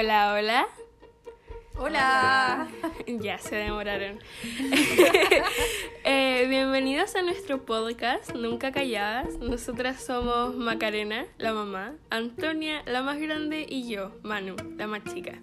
Hola, 0.00 0.32
hola. 0.32 0.66
Hola. 1.76 2.68
Ya 3.18 3.38
se 3.38 3.56
demoraron. 3.56 4.18
Eh, 6.02 6.46
bienvenidos 6.48 7.14
a 7.14 7.20
nuestro 7.20 7.66
podcast 7.66 8.34
Nunca 8.34 8.72
Calladas. 8.72 9.38
Nosotras 9.38 10.02
somos 10.02 10.56
Macarena, 10.56 11.26
la 11.36 11.52
mamá, 11.52 11.92
Antonia, 12.08 12.82
la 12.86 13.02
más 13.02 13.20
grande, 13.20 13.66
y 13.68 13.86
yo, 13.86 14.10
Manu, 14.22 14.56
la 14.78 14.86
más 14.86 15.04
chica. 15.04 15.38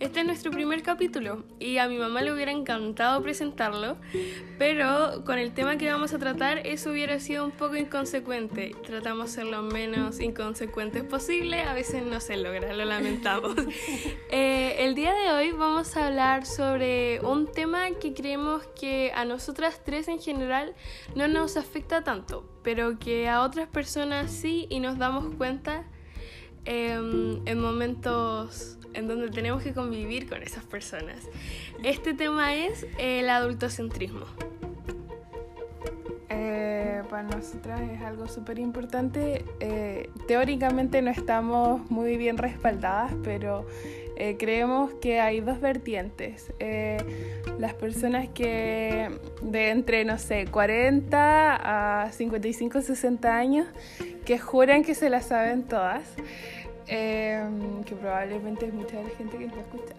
Este 0.00 0.20
es 0.20 0.26
nuestro 0.26 0.50
primer 0.50 0.82
capítulo 0.82 1.44
y 1.60 1.78
a 1.78 1.86
mi 1.86 1.98
mamá 1.98 2.20
le 2.20 2.32
hubiera 2.32 2.50
encantado 2.50 3.22
presentarlo, 3.22 3.96
pero 4.58 5.22
con 5.24 5.38
el 5.38 5.54
tema 5.54 5.78
que 5.78 5.88
vamos 5.88 6.12
a 6.12 6.18
tratar 6.18 6.66
eso 6.66 6.90
hubiera 6.90 7.20
sido 7.20 7.44
un 7.44 7.52
poco 7.52 7.76
inconsecuente. 7.76 8.74
Tratamos 8.84 9.26
de 9.26 9.32
ser 9.32 9.44
lo 9.46 9.62
menos 9.62 10.18
inconsecuentes 10.18 11.04
posible, 11.04 11.62
a 11.62 11.74
veces 11.74 12.04
no 12.04 12.18
se 12.18 12.36
logra, 12.36 12.74
lo 12.74 12.84
lamentamos. 12.84 13.54
Eh, 14.34 14.86
el 14.86 14.94
día 14.94 15.12
de 15.12 15.30
hoy 15.30 15.52
vamos 15.52 15.94
a 15.96 16.06
hablar 16.06 16.46
sobre 16.46 17.01
un 17.22 17.50
tema 17.50 17.90
que 18.00 18.14
creemos 18.14 18.62
que 18.78 19.12
a 19.14 19.24
nosotras 19.24 19.80
tres 19.84 20.08
en 20.08 20.18
general 20.20 20.74
no 21.14 21.28
nos 21.28 21.56
afecta 21.56 22.02
tanto, 22.02 22.48
pero 22.62 22.98
que 22.98 23.28
a 23.28 23.42
otras 23.42 23.68
personas 23.68 24.30
sí 24.30 24.66
y 24.70 24.80
nos 24.80 24.98
damos 24.98 25.34
cuenta 25.36 25.84
em, 26.64 27.40
en 27.46 27.60
momentos 27.60 28.78
en 28.94 29.08
donde 29.08 29.30
tenemos 29.30 29.62
que 29.62 29.72
convivir 29.72 30.28
con 30.28 30.42
esas 30.42 30.64
personas. 30.64 31.28
Este 31.82 32.14
tema 32.14 32.54
es 32.54 32.86
el 32.98 33.28
adultocentrismo. 33.30 34.26
Eh, 36.28 37.02
para 37.10 37.24
nosotras 37.24 37.80
es 37.90 38.00
algo 38.02 38.26
súper 38.26 38.58
importante. 38.58 39.44
Eh, 39.60 40.10
teóricamente 40.26 41.02
no 41.02 41.10
estamos 41.10 41.90
muy 41.90 42.16
bien 42.16 42.38
respaldadas, 42.38 43.14
pero 43.22 43.66
eh, 44.16 44.36
creemos 44.38 44.92
que 44.94 45.20
hay 45.20 45.40
dos 45.40 45.60
vertientes. 45.60 46.52
las 47.58 47.74
personas 47.74 48.28
que 48.28 49.10
de 49.42 49.70
entre, 49.70 50.04
no 50.04 50.18
sé, 50.18 50.46
40 50.46 52.02
a 52.04 52.12
55, 52.12 52.82
60 52.82 53.36
años, 53.36 53.66
que 54.24 54.38
juran 54.38 54.84
que 54.84 54.94
se 54.94 55.10
las 55.10 55.26
saben 55.26 55.64
todas. 55.64 56.04
que 56.86 57.96
probablemente 58.00 58.66
es 58.66 58.74
mucha 58.74 58.98
de 58.98 59.04
la 59.04 59.10
gente 59.10 59.38
que 59.38 59.46
nos 59.46 59.56
va 59.56 59.60
a 59.60 59.64
escuchar. 59.64 59.96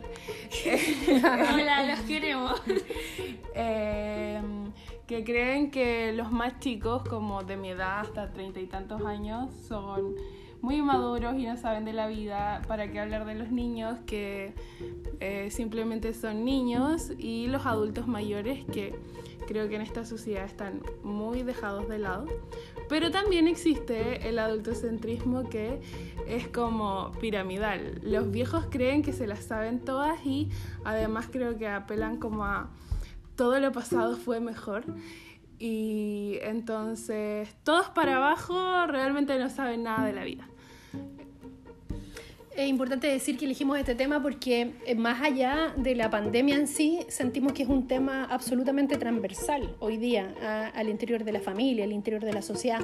Hola, 1.53 1.83
los 1.95 1.99
queremos 2.01 2.61
que 5.07 5.23
creen 5.23 5.69
que 5.69 6.13
los 6.13 6.31
más 6.31 6.59
chicos, 6.59 7.03
como 7.07 7.43
de 7.43 7.57
mi 7.57 7.69
edad 7.69 7.99
hasta 7.99 8.31
treinta 8.31 8.59
y 8.59 8.67
tantos 8.67 9.05
años, 9.05 9.51
son 9.67 10.15
muy 10.63 10.81
maduros 10.81 11.35
y 11.37 11.45
no 11.45 11.57
saben 11.57 11.83
de 11.83 11.91
la 11.91 12.07
vida, 12.07 12.61
para 12.69 12.89
qué 12.89 13.01
hablar 13.01 13.25
de 13.25 13.35
los 13.35 13.51
niños 13.51 13.99
que 14.05 14.53
eh, 15.19 15.49
simplemente 15.51 16.13
son 16.13 16.45
niños 16.45 17.11
y 17.17 17.47
los 17.47 17.65
adultos 17.65 18.07
mayores 18.07 18.63
que 18.71 18.95
creo 19.45 19.67
que 19.67 19.75
en 19.75 19.81
esta 19.81 20.05
sociedad 20.05 20.45
están 20.45 20.81
muy 21.03 21.43
dejados 21.43 21.89
de 21.89 21.99
lado. 21.99 22.27
Pero 22.87 23.11
también 23.11 23.49
existe 23.49 24.29
el 24.29 24.39
adultocentrismo 24.39 25.49
que 25.49 25.81
es 26.27 26.47
como 26.47 27.11
piramidal. 27.19 27.99
Los 28.01 28.31
viejos 28.31 28.67
creen 28.69 29.01
que 29.01 29.11
se 29.11 29.27
las 29.27 29.43
saben 29.43 29.81
todas 29.81 30.25
y 30.25 30.47
además 30.85 31.27
creo 31.29 31.57
que 31.57 31.67
apelan 31.67 32.15
como 32.15 32.45
a 32.45 32.69
todo 33.35 33.59
lo 33.59 33.73
pasado 33.73 34.15
fue 34.15 34.39
mejor. 34.39 34.85
Y 35.59 36.37
entonces 36.41 37.53
todos 37.65 37.89
para 37.89 38.15
abajo 38.15 38.87
realmente 38.87 39.37
no 39.37 39.49
saben 39.49 39.83
nada 39.83 40.05
de 40.05 40.13
la 40.13 40.23
vida. 40.23 40.47
Es 42.55 42.69
importante 42.69 43.07
decir 43.07 43.37
que 43.37 43.45
elegimos 43.45 43.79
este 43.79 43.95
tema 43.95 44.21
porque 44.21 44.73
eh, 44.85 44.93
más 44.95 45.21
allá 45.21 45.73
de 45.75 45.95
la 45.95 46.11
pandemia 46.11 46.55
en 46.55 46.67
sí, 46.67 46.99
sentimos 47.07 47.53
que 47.53 47.63
es 47.63 47.69
un 47.69 47.87
tema 47.87 48.25
absolutamente 48.25 48.97
transversal 48.97 49.75
hoy 49.79 49.97
día 49.97 50.71
al 50.75 50.89
interior 50.89 51.23
de 51.23 51.31
la 51.31 51.39
familia, 51.39 51.83
al 51.83 51.91
interior 51.91 52.23
de 52.23 52.31
la 52.31 52.41
sociedad. 52.41 52.79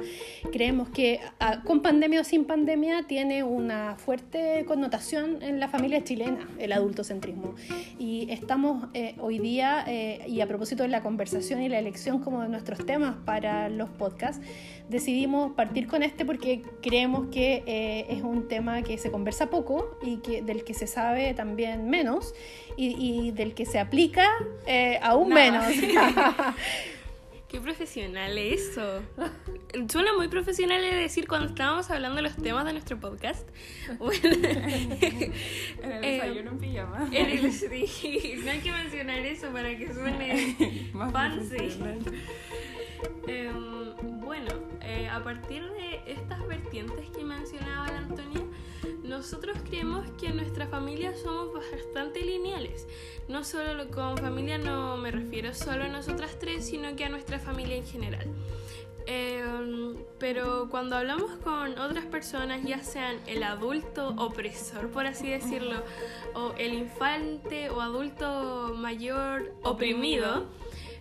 Creemos 0.50 0.88
que 0.88 1.20
con 1.64 1.82
pandemia 1.82 2.20
o 2.20 2.24
sin 2.24 2.44
pandemia 2.44 3.04
tiene 3.06 3.44
una 3.44 3.96
fuerte 3.96 4.64
connotación 4.66 5.42
en 5.42 5.60
la 5.60 5.68
familia 5.68 6.02
chilena, 6.02 6.48
el 6.58 6.72
adultocentrismo. 6.72 7.54
Y 7.98 8.30
estamos 8.30 8.88
eh, 8.94 9.14
hoy 9.20 9.38
día, 9.38 9.84
eh, 9.86 10.24
y 10.26 10.40
a 10.40 10.46
propósito 10.46 10.82
de 10.82 10.88
la 10.88 11.02
conversación 11.02 11.62
y 11.62 11.68
la 11.68 11.78
elección 11.78 12.20
como 12.20 12.42
de 12.42 12.48
nuestros 12.48 12.84
temas 12.84 13.16
para 13.24 13.68
los 13.68 13.88
podcasts, 13.90 14.44
decidimos 14.90 15.52
partir 15.52 15.86
con 15.86 16.02
este 16.02 16.24
porque 16.24 16.62
creemos 16.82 17.28
que 17.28 17.62
es 18.08 18.22
un 18.22 18.48
tema 18.48 18.82
que 18.82 18.98
se 18.98 19.10
conversa 19.10 19.48
poco 19.48 19.96
y 20.02 20.18
que, 20.18 20.42
del 20.42 20.64
que 20.64 20.74
se 20.74 20.86
sabe 20.86 21.32
también 21.34 21.88
menos 21.88 22.34
y, 22.76 23.30
del 23.32 23.54
que 23.54 23.66
se 23.66 23.78
aplica 23.78 24.28
eh, 24.66 24.98
aún 25.02 25.28
menos. 25.30 25.64
Qué 27.48 27.60
profesional 27.60 28.38
eso. 28.38 29.02
Suena 29.88 30.12
muy 30.16 30.28
profesional 30.28 30.82
decir 30.82 31.26
cuando 31.26 31.48
estábamos 31.48 31.90
hablando 31.90 32.16
de 32.16 32.22
los 32.22 32.36
temas 32.36 32.64
de 32.64 32.72
nuestro 32.72 33.00
podcast. 33.00 33.48
Bueno, 33.98 34.20
en 34.22 35.32
el 35.82 36.00
desayuno 36.00 36.52
en 36.52 36.58
pijama. 36.58 37.08
En 37.10 37.26
el, 37.26 37.52
sí, 37.88 38.40
no 38.44 38.50
hay 38.52 38.60
que 38.60 38.70
mencionar 38.70 39.18
eso 39.18 39.50
para 39.50 39.76
que 39.76 39.92
suene 39.92 40.56
fancy. 41.12 41.72
Bueno, 44.02 44.50
eh, 44.82 45.08
a 45.08 45.22
partir 45.22 45.62
de 45.72 46.02
estas 46.06 46.46
vertientes 46.46 47.10
que 47.10 47.24
mencionaba 47.24 47.88
la 47.88 47.98
Antonia, 47.98 48.42
nosotros 49.02 49.58
creemos 49.64 50.08
que 50.18 50.28
en 50.28 50.36
nuestra 50.36 50.66
familia 50.66 51.14
somos 51.16 51.52
bastante 51.52 52.24
lineales. 52.24 52.86
No 53.28 53.44
solo 53.44 53.90
con 53.90 54.16
familia 54.18 54.58
no 54.58 54.96
me 54.96 55.10
refiero 55.10 55.54
solo 55.54 55.84
a 55.84 55.88
nosotras 55.88 56.38
tres, 56.38 56.66
sino 56.66 56.96
que 56.96 57.04
a 57.04 57.08
nuestra 57.08 57.38
familia 57.38 57.76
en 57.76 57.86
general. 57.86 58.26
Em, 59.06 59.96
pero 60.18 60.68
cuando 60.70 60.96
hablamos 60.96 61.32
con 61.38 61.78
otras 61.78 62.04
personas, 62.06 62.62
ya 62.62 62.82
sean 62.82 63.16
el 63.26 63.42
adulto 63.42 64.14
opresor, 64.16 64.90
por 64.90 65.06
así 65.06 65.28
decirlo, 65.28 65.82
o 66.34 66.54
el 66.58 66.74
infante 66.74 67.70
o 67.70 67.80
adulto 67.80 68.72
mayor 68.76 69.52
oprimido, 69.62 70.46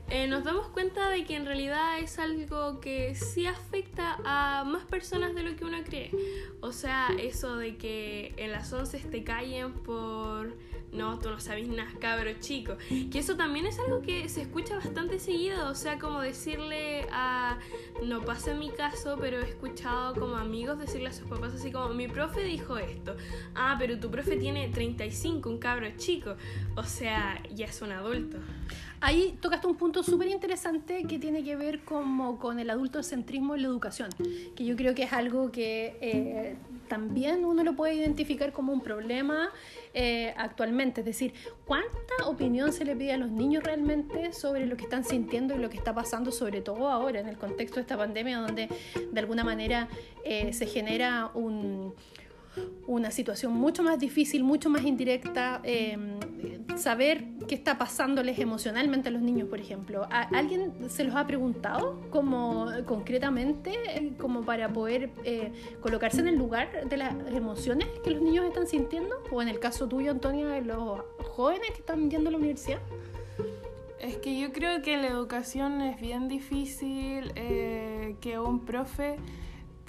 eh, 0.09 0.27
nos 0.27 0.43
damos 0.43 0.67
cuenta 0.67 1.09
de 1.09 1.23
que 1.25 1.35
en 1.35 1.45
realidad 1.45 1.99
es 1.99 2.19
algo 2.19 2.79
que 2.79 3.15
sí 3.15 3.45
afecta 3.45 4.17
a 4.23 4.63
más 4.63 4.85
personas 4.85 5.35
de 5.35 5.43
lo 5.43 5.55
que 5.55 5.65
uno 5.65 5.77
cree. 5.83 6.11
O 6.61 6.71
sea, 6.71 7.09
eso 7.19 7.57
de 7.57 7.77
que 7.77 8.33
en 8.37 8.51
las 8.51 8.71
11 8.71 8.99
te 8.99 9.23
callen 9.23 9.73
por 9.73 10.53
no, 10.91 11.19
tú 11.19 11.29
no 11.29 11.39
sabes 11.39 11.67
nada, 11.67 11.91
cabro 11.99 12.31
chico. 12.39 12.75
Que 13.11 13.19
eso 13.19 13.35
también 13.35 13.65
es 13.65 13.77
algo 13.79 14.01
que 14.01 14.27
se 14.29 14.41
escucha 14.41 14.75
bastante 14.75 15.19
seguido, 15.19 15.69
o 15.69 15.75
sea, 15.75 15.99
como 15.99 16.21
decirle 16.21 17.07
a, 17.11 17.59
no 18.03 18.21
pasa 18.21 18.51
en 18.51 18.59
mi 18.59 18.71
caso, 18.71 19.17
pero 19.19 19.39
he 19.39 19.47
escuchado 19.47 20.15
como 20.15 20.35
amigos 20.35 20.79
decirle 20.79 21.09
a 21.09 21.13
sus 21.13 21.27
papás 21.27 21.53
así 21.53 21.71
como, 21.71 21.89
mi 21.89 22.07
profe 22.07 22.41
dijo 22.43 22.77
esto, 22.77 23.15
ah, 23.55 23.75
pero 23.77 23.99
tu 23.99 24.09
profe 24.09 24.37
tiene 24.37 24.67
35, 24.69 25.49
un 25.49 25.59
cabro 25.59 25.87
chico, 25.97 26.35
o 26.75 26.83
sea, 26.83 27.41
ya 27.53 27.67
es 27.67 27.81
un 27.81 27.91
adulto. 27.91 28.39
Ahí 29.01 29.37
tocaste 29.41 29.65
un 29.67 29.75
punto 29.75 30.03
súper 30.03 30.27
interesante 30.27 31.05
que 31.05 31.19
tiene 31.19 31.43
que 31.43 31.55
ver 31.55 31.85
como 31.85 32.37
con 32.37 32.59
el 32.59 32.69
adultocentrismo 32.69 33.55
en 33.55 33.61
la 33.61 33.67
educación, 33.69 34.09
que 34.55 34.65
yo 34.65 34.75
creo 34.75 34.93
que 34.93 35.03
es 35.03 35.13
algo 35.13 35.51
que 35.51 35.97
eh, 36.01 36.57
también 36.89 37.45
uno 37.45 37.63
lo 37.63 37.75
puede 37.75 37.93
identificar 37.93 38.51
como 38.51 38.73
un 38.73 38.81
problema 38.81 39.51
eh, 39.93 40.33
actualmente. 40.35 41.01
Es 41.01 41.05
decir, 41.05 41.33
¿cuánta 41.65 42.25
opinión 42.25 42.73
se 42.73 42.83
le 42.83 42.95
pide 42.95 43.13
a 43.13 43.17
los 43.17 43.31
niños 43.31 43.63
realmente 43.63 44.33
sobre 44.33 44.65
lo 44.65 44.75
que 44.75 44.83
están 44.83 45.05
sintiendo 45.05 45.55
y 45.55 45.59
lo 45.59 45.69
que 45.69 45.77
está 45.77 45.93
pasando, 45.93 46.31
sobre 46.31 46.61
todo 46.61 46.89
ahora 46.89 47.21
en 47.21 47.27
el 47.29 47.37
contexto 47.37 47.75
de 47.75 47.81
esta 47.81 47.97
pandemia, 47.97 48.39
donde 48.39 48.67
de 49.11 49.19
alguna 49.19 49.45
manera 49.45 49.87
eh, 50.25 50.51
se 50.51 50.65
genera 50.65 51.31
un 51.33 51.93
una 52.87 53.11
situación 53.11 53.53
mucho 53.53 53.83
más 53.83 53.99
difícil, 53.99 54.43
mucho 54.43 54.69
más 54.69 54.83
indirecta, 54.83 55.61
em, 55.63 56.19
saber 56.77 57.25
qué 57.47 57.55
está 57.55 57.77
pasándoles 57.77 58.39
emocionalmente 58.39 59.09
a 59.09 59.11
los 59.11 59.21
niños, 59.21 59.47
por 59.49 59.59
ejemplo. 59.59 60.07
¿Alguien 60.09 60.89
se 60.89 61.03
los 61.03 61.15
ha 61.15 61.27
preguntado 61.27 61.99
como 62.09 62.67
concretamente, 62.85 63.71
eh, 63.87 64.13
como 64.17 64.43
para 64.43 64.71
poder 64.71 65.11
eh, 65.23 65.51
colocarse 65.81 66.21
en 66.21 66.29
el 66.29 66.37
lugar 66.37 66.87
de 66.87 66.97
las 66.97 67.13
emociones 67.31 67.87
que 68.03 68.11
los 68.11 68.21
niños 68.21 68.45
están 68.45 68.67
sintiendo? 68.67 69.15
O 69.31 69.41
en 69.41 69.49
el 69.49 69.59
caso 69.59 69.87
tuyo, 69.87 70.11
Antonia, 70.11 70.47
de 70.47 70.61
los 70.61 71.01
jóvenes 71.23 71.69
que 71.71 71.79
están 71.79 72.09
yendo 72.09 72.29
a 72.29 72.31
la 72.31 72.37
universidad. 72.37 72.79
Es 73.99 74.17
que 74.17 74.39
yo 74.39 74.53
creo 74.53 74.81
que 74.81 74.95
la 74.95 75.07
educación 75.07 75.81
es 75.81 75.99
bien 75.99 76.29
difícil, 76.29 77.33
eh, 77.35 78.15
que 78.21 78.39
un 78.39 78.61
profe 78.61 79.17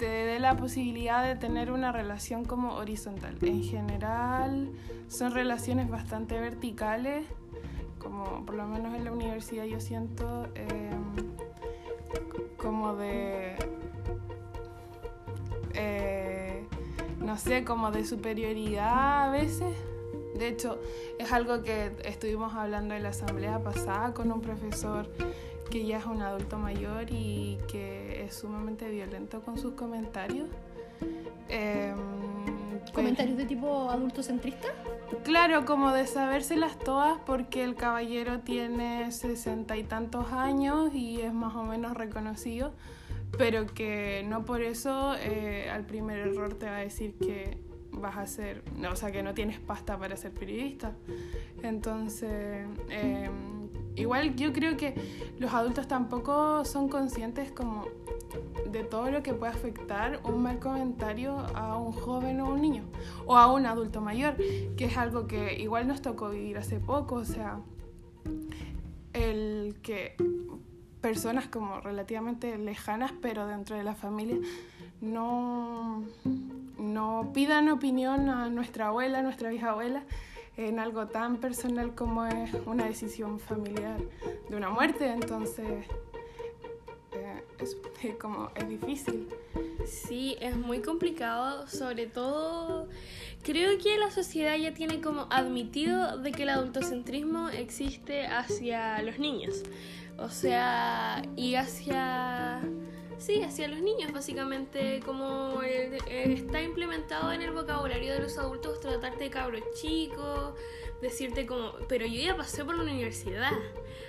te 0.01 0.07
dé 0.07 0.39
la 0.39 0.57
posibilidad 0.57 1.23
de 1.23 1.35
tener 1.35 1.71
una 1.71 1.91
relación 1.91 2.43
como 2.43 2.73
horizontal. 2.73 3.37
En 3.43 3.61
general 3.61 4.71
son 5.07 5.31
relaciones 5.31 5.91
bastante 5.91 6.39
verticales, 6.39 7.23
como 7.99 8.43
por 8.43 8.55
lo 8.55 8.65
menos 8.65 8.95
en 8.95 9.05
la 9.05 9.11
universidad 9.11 9.63
yo 9.65 9.79
siento 9.79 10.47
em, 10.55 11.35
como 12.57 12.95
de... 12.95 13.53
Eh, 15.75 16.65
no 17.19 17.37
sé, 17.37 17.63
como 17.63 17.91
de 17.91 18.03
superioridad 18.03 19.25
a 19.27 19.31
veces. 19.31 19.75
De 20.33 20.47
hecho, 20.47 20.79
es 21.19 21.31
algo 21.31 21.61
que 21.61 21.91
estuvimos 22.05 22.55
hablando 22.55 22.95
en 22.95 23.03
la 23.03 23.09
asamblea 23.09 23.59
pasada 23.59 24.15
con 24.15 24.31
un 24.31 24.41
profesor 24.41 25.07
que 25.69 25.85
ya 25.85 25.99
es 25.99 26.05
un 26.07 26.23
adulto 26.23 26.57
mayor 26.57 27.05
y 27.11 27.59
que 27.67 28.00
es 28.31 28.37
sumamente 28.37 28.89
violento 28.89 29.41
con 29.41 29.57
sus 29.57 29.73
comentarios. 29.73 30.47
Em, 31.49 31.97
¿Comentarios 32.93 33.37
de 33.37 33.45
tipo 33.45 33.89
adulto 33.89 34.23
centrista? 34.23 34.69
Claro, 35.23 35.65
como 35.65 35.91
de 35.91 36.07
sabérselas 36.07 36.79
todas 36.79 37.19
porque 37.25 37.63
el 37.63 37.75
caballero 37.75 38.39
tiene 38.39 39.11
sesenta 39.11 39.77
y 39.77 39.83
tantos 39.83 40.31
años 40.31 40.93
y 40.93 41.21
es 41.21 41.33
más 41.33 41.55
o 41.55 41.63
menos 41.63 41.95
reconocido, 41.95 42.73
pero 43.37 43.67
que 43.67 44.25
no 44.27 44.45
por 44.45 44.61
eso 44.61 45.13
eh, 45.19 45.69
al 45.69 45.85
primer 45.85 46.19
error 46.19 46.53
te 46.53 46.67
va 46.67 46.77
a 46.77 46.79
decir 46.79 47.13
que 47.15 47.57
vas 47.91 48.17
a 48.17 48.25
ser, 48.25 48.63
o 48.89 48.95
sea, 48.95 49.11
que 49.11 49.21
no 49.21 49.33
tienes 49.33 49.59
pasta 49.59 49.97
para 49.97 50.15
ser 50.15 50.31
periodista. 50.31 50.93
Entonces, 51.61 52.65
em, 52.89 53.69
igual 53.95 54.35
yo 54.35 54.53
creo 54.53 54.77
que 54.77 54.95
los 55.37 55.53
adultos 55.53 55.87
tampoco 55.87 56.65
son 56.65 56.87
conscientes 56.87 57.51
como 57.51 57.85
de 58.71 58.83
todo 58.83 59.11
lo 59.11 59.23
que 59.23 59.33
puede 59.33 59.51
afectar 59.51 60.21
un 60.23 60.43
mal 60.43 60.59
comentario 60.59 61.37
a 61.55 61.77
un 61.77 61.91
joven 61.91 62.41
o 62.41 62.49
un 62.49 62.61
niño 62.61 62.83
o 63.25 63.37
a 63.37 63.51
un 63.51 63.65
adulto 63.65 64.01
mayor, 64.01 64.35
que 64.77 64.85
es 64.85 64.97
algo 64.97 65.27
que 65.27 65.59
igual 65.59 65.87
nos 65.87 66.01
tocó 66.01 66.29
vivir 66.29 66.57
hace 66.57 66.79
poco, 66.79 67.15
o 67.15 67.25
sea, 67.25 67.59
el 69.13 69.75
que 69.81 70.15
personas 71.01 71.47
como 71.47 71.81
relativamente 71.81 72.57
lejanas, 72.57 73.11
pero 73.21 73.47
dentro 73.47 73.75
de 73.75 73.83
la 73.83 73.95
familia, 73.95 74.37
no, 75.01 76.03
no 76.77 77.31
pidan 77.33 77.69
opinión 77.69 78.29
a 78.29 78.49
nuestra 78.49 78.87
abuela, 78.87 79.19
a 79.19 79.21
nuestra 79.23 79.49
bisabuela, 79.49 80.03
en 80.57 80.79
algo 80.79 81.07
tan 81.07 81.37
personal 81.37 81.95
como 81.95 82.25
es 82.25 82.53
una 82.65 82.85
decisión 82.85 83.39
familiar 83.39 83.99
de 84.49 84.55
una 84.55 84.69
muerte. 84.69 85.07
Entonces, 85.11 85.87
es, 87.61 87.77
como, 88.19 88.51
es 88.55 88.67
difícil. 88.67 89.27
Sí, 89.85 90.37
es 90.39 90.55
muy 90.55 90.81
complicado, 90.81 91.67
sobre 91.67 92.07
todo 92.07 92.87
creo 93.43 93.77
que 93.79 93.97
la 93.97 94.11
sociedad 94.11 94.55
ya 94.55 94.73
tiene 94.73 95.01
como 95.01 95.27
admitido 95.29 96.17
de 96.17 96.31
que 96.31 96.43
el 96.43 96.49
adultocentrismo 96.49 97.49
existe 97.49 98.27
hacia 98.27 99.01
los 99.01 99.19
niños. 99.19 99.63
O 100.17 100.29
sea, 100.29 101.23
y 101.35 101.55
hacia 101.55 102.61
Sí, 103.21 103.43
hacia 103.43 103.67
los 103.67 103.81
niños, 103.81 104.11
básicamente, 104.11 104.99
como 105.05 105.61
está 105.61 106.63
implementado 106.63 107.31
en 107.31 107.43
el 107.43 107.51
vocabulario 107.51 108.13
de 108.13 108.19
los 108.19 108.35
adultos, 108.39 108.79
tratarte 108.79 109.25
de 109.25 109.29
cabro 109.29 109.59
chico, 109.79 110.55
decirte 111.03 111.45
como, 111.45 111.73
pero 111.87 112.07
yo 112.07 112.19
ya 112.19 112.35
pasé 112.35 112.65
por 112.65 112.75
la 112.75 112.81
universidad, 112.81 113.51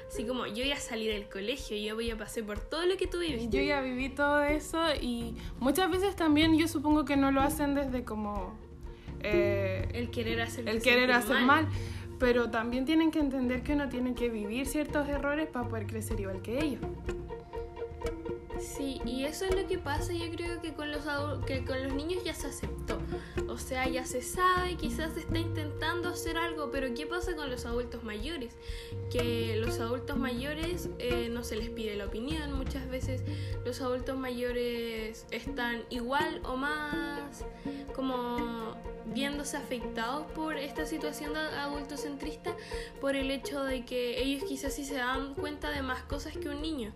así 0.08 0.24
como 0.24 0.46
yo 0.46 0.64
ya 0.64 0.76
salí 0.76 1.06
del 1.06 1.28
colegio, 1.28 1.76
yo 1.76 2.00
ya 2.00 2.16
pasé 2.16 2.42
por 2.42 2.58
todo 2.58 2.86
lo 2.86 2.96
que 2.96 3.06
tú 3.06 3.18
viviste. 3.18 3.54
Yo 3.54 3.62
ya 3.62 3.82
viví 3.82 4.08
todo 4.08 4.42
eso 4.44 4.82
y 4.98 5.36
muchas 5.60 5.90
veces 5.90 6.16
también 6.16 6.56
yo 6.56 6.66
supongo 6.66 7.04
que 7.04 7.18
no 7.18 7.30
lo 7.32 7.42
hacen 7.42 7.74
desde 7.74 8.04
como... 8.04 8.58
Eh, 9.20 9.88
el 9.92 10.10
querer 10.10 10.40
hacer, 10.40 10.66
el 10.66 10.80
querer 10.80 11.12
hacer 11.12 11.42
mal. 11.42 11.68
Pero 12.18 12.50
también 12.50 12.86
tienen 12.86 13.10
que 13.10 13.18
entender 13.18 13.62
que 13.62 13.74
uno 13.74 13.88
tiene 13.88 14.14
que 14.14 14.30
vivir 14.30 14.66
ciertos 14.66 15.08
errores 15.08 15.48
para 15.48 15.68
poder 15.68 15.86
crecer 15.86 16.18
igual 16.18 16.40
que 16.40 16.64
ellos. 16.64 16.80
Sí, 18.62 19.00
y 19.04 19.24
eso 19.24 19.44
es 19.44 19.56
lo 19.56 19.66
que 19.66 19.76
pasa, 19.76 20.12
yo 20.12 20.30
creo 20.30 20.62
que 20.62 20.72
con 20.72 20.92
los 20.92 21.02
que 21.44 21.64
con 21.64 21.82
los 21.82 21.92
niños 21.94 22.22
ya 22.22 22.32
se 22.32 22.46
aceptó. 22.46 22.98
O 23.48 23.58
sea, 23.58 23.88
ya 23.88 24.06
se 24.06 24.22
sabe, 24.22 24.76
quizás 24.76 25.14
se 25.14 25.20
está 25.20 25.38
intentando 25.38 26.08
hacer 26.10 26.36
algo, 26.36 26.70
pero 26.70 26.94
¿qué 26.94 27.04
pasa 27.06 27.34
con 27.34 27.50
los 27.50 27.66
adultos 27.66 28.04
mayores? 28.04 28.56
Que 29.10 29.56
los 29.56 29.80
adultos 29.80 30.16
mayores 30.16 30.88
eh, 31.00 31.28
no 31.28 31.42
se 31.42 31.56
les 31.56 31.70
pide 31.70 31.96
la 31.96 32.06
opinión, 32.06 32.52
muchas 32.52 32.88
veces 32.88 33.22
los 33.64 33.80
adultos 33.80 34.16
mayores 34.16 35.26
están 35.32 35.82
igual 35.90 36.40
o 36.44 36.56
más 36.56 37.44
como 37.96 38.76
viéndose 39.06 39.56
afectados 39.56 40.30
por 40.32 40.56
esta 40.56 40.86
situación 40.86 41.32
de 41.34 41.40
adultocentrista 41.40 42.56
por 43.00 43.16
el 43.16 43.32
hecho 43.32 43.64
de 43.64 43.84
que 43.84 44.22
ellos 44.22 44.44
quizás 44.44 44.72
sí 44.74 44.84
se 44.84 44.94
dan 44.94 45.34
cuenta 45.34 45.70
de 45.70 45.82
más 45.82 46.04
cosas 46.04 46.36
que 46.36 46.48
un 46.48 46.62
niño 46.62 46.94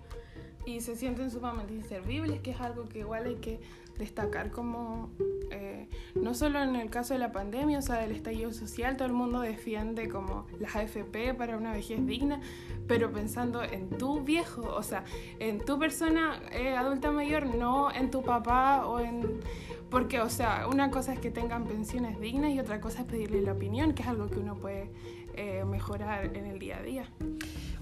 y 0.67 0.81
se 0.81 0.97
sienten 0.97 1.31
sumamente 1.31 1.73
inservibles, 1.73 2.41
que 2.41 2.51
es 2.51 2.61
algo 2.61 2.89
que 2.89 2.99
igual 2.99 3.27
hay 3.27 3.37
que 3.37 3.61
destacar 3.99 4.51
como, 4.51 5.11
eh, 5.51 5.89
no 6.15 6.35
solo 6.35 6.63
en 6.63 6.77
el 6.77 6.91
caso 6.91 7.15
de 7.15 7.21
la 7.21 7.33
pandemia, 7.33 7.79
o 7.79 7.83
sea, 7.83 7.97
del 7.97 8.11
estallido 8.11 8.53
social, 8.53 8.97
todo 8.97 9.07
el 9.07 9.15
mundo 9.15 9.41
defiende 9.41 10.09
como 10.09 10.47
las 10.59 10.77
AFP 10.77 11.35
para 11.35 11.57
una 11.57 11.73
vejez 11.73 12.05
digna, 12.05 12.41
pero 12.87 13.13
pensando 13.13 13.63
en 13.63 13.89
tu 13.89 14.23
viejo, 14.23 14.63
o 14.63 14.83
sea, 14.83 15.05
en 15.39 15.65
tu 15.65 15.79
persona 15.79 16.43
eh, 16.53 16.77
adulta 16.77 17.11
mayor, 17.11 17.47
no 17.47 17.91
en 17.93 18.11
tu 18.11 18.23
papá 18.23 18.87
o 18.87 19.01
en... 19.01 19.41
Porque, 19.89 20.21
o 20.21 20.29
sea, 20.29 20.67
una 20.67 20.91
cosa 20.91 21.13
es 21.13 21.21
que 21.21 21.31
tengan 21.31 21.65
pensiones 21.65 22.21
dignas 22.21 22.51
y 22.51 22.59
otra 22.59 22.81
cosa 22.81 23.03
es 23.03 23.07
pedirle 23.07 23.41
la 23.41 23.53
opinión, 23.53 23.95
que 23.95 24.03
es 24.03 24.09
algo 24.09 24.27
que 24.29 24.41
uno 24.41 24.57
puede 24.57 24.91
eh, 25.35 25.65
mejorar 25.65 26.37
en 26.37 26.45
el 26.45 26.59
día 26.59 26.79
a 26.79 26.83
día. 26.83 27.09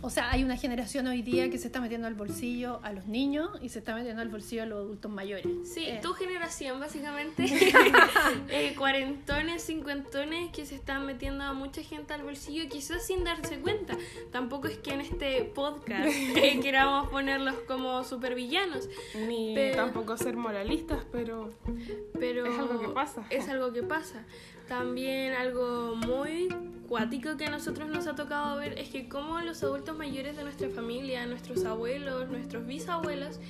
O 0.04 0.10
sea, 0.10 0.30
hay 0.30 0.44
una 0.44 0.58
generación 0.58 1.06
hoy 1.06 1.22
día 1.22 1.48
que 1.48 1.56
se 1.56 1.66
está 1.66 1.80
metiendo 1.80 2.06
al 2.06 2.14
bolsillo 2.14 2.78
a 2.82 2.92
los 2.92 3.06
niños 3.06 3.48
y 3.62 3.70
se 3.70 3.78
está 3.78 3.94
metiendo 3.94 4.20
al 4.20 4.28
bolsillo 4.28 4.64
a 4.64 4.66
los 4.66 4.80
adultos 4.80 5.10
mayores. 5.10 5.46
Sí, 5.64 5.86
eh. 5.86 5.98
tu 6.02 6.12
generación 6.12 6.78
básicamente, 6.78 7.46
eh, 8.50 8.74
cuarentones, 8.76 9.62
cincuentones 9.64 10.50
que 10.50 10.66
se 10.66 10.74
están 10.74 11.06
metiendo 11.06 11.42
a 11.44 11.54
mucha 11.54 11.82
gente 11.82 12.12
al 12.12 12.22
bolsillo 12.22 12.68
quizás 12.68 13.06
sin 13.06 13.24
darse 13.24 13.60
cuenta. 13.60 13.96
Tampoco 14.30 14.68
es 14.68 14.76
que 14.76 14.92
en 14.92 15.00
este 15.00 15.42
podcast 15.44 16.06
eh, 16.36 16.60
queramos 16.60 17.08
ponerlos 17.08 17.54
como 17.66 18.04
supervillanos. 18.04 18.90
Ni 19.26 19.54
tampoco 19.74 20.18
ser 20.18 20.36
moralistas, 20.36 21.02
pero, 21.12 21.54
pero 22.20 22.44
es 22.44 22.58
algo 22.58 22.78
que 22.78 22.88
pasa. 22.88 23.24
Es 23.30 23.48
algo 23.48 23.72
que 23.72 23.82
pasa. 23.82 24.22
También 24.68 25.32
algo 25.32 25.96
muy 25.96 26.50
cuático 26.88 27.36
que 27.36 27.46
a 27.46 27.50
nosotros 27.50 27.88
nos 27.88 28.06
ha 28.06 28.14
tocado 28.14 28.56
ver 28.58 28.78
es 28.78 28.88
que 28.88 29.08
como 29.08 29.40
los 29.40 29.62
adultos 29.62 29.96
mayores 29.96 30.36
de 30.36 30.42
nuestra 30.42 30.68
familia, 30.70 31.26
nuestros 31.26 31.64
abuelos, 31.64 32.28
nuestros 32.28 32.66
bisabuelos, 32.66 33.40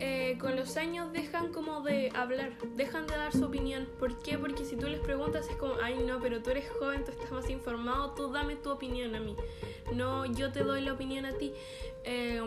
eh, 0.00 0.36
con 0.40 0.56
los 0.56 0.76
años 0.76 1.12
dejan 1.12 1.52
como 1.52 1.82
de 1.82 2.10
hablar, 2.14 2.52
dejan 2.76 3.06
de 3.06 3.16
dar 3.16 3.32
su 3.32 3.44
opinión. 3.44 3.88
¿Por 3.98 4.22
qué? 4.22 4.38
Porque 4.38 4.64
si 4.64 4.76
tú 4.76 4.88
les 4.88 5.00
preguntas 5.00 5.48
es 5.48 5.56
como, 5.56 5.74
ay 5.82 6.02
no, 6.06 6.20
pero 6.20 6.42
tú 6.42 6.50
eres 6.50 6.68
joven, 6.78 7.04
tú 7.04 7.10
estás 7.10 7.30
más 7.30 7.48
informado, 7.50 8.12
tú 8.12 8.30
dame 8.30 8.56
tu 8.56 8.70
opinión 8.70 9.14
a 9.14 9.20
mí. 9.20 9.36
No, 9.94 10.26
yo 10.26 10.52
te 10.52 10.62
doy 10.62 10.80
la 10.82 10.92
opinión 10.92 11.26
a 11.26 11.32
ti. 11.32 11.52
Eh, 12.04 12.40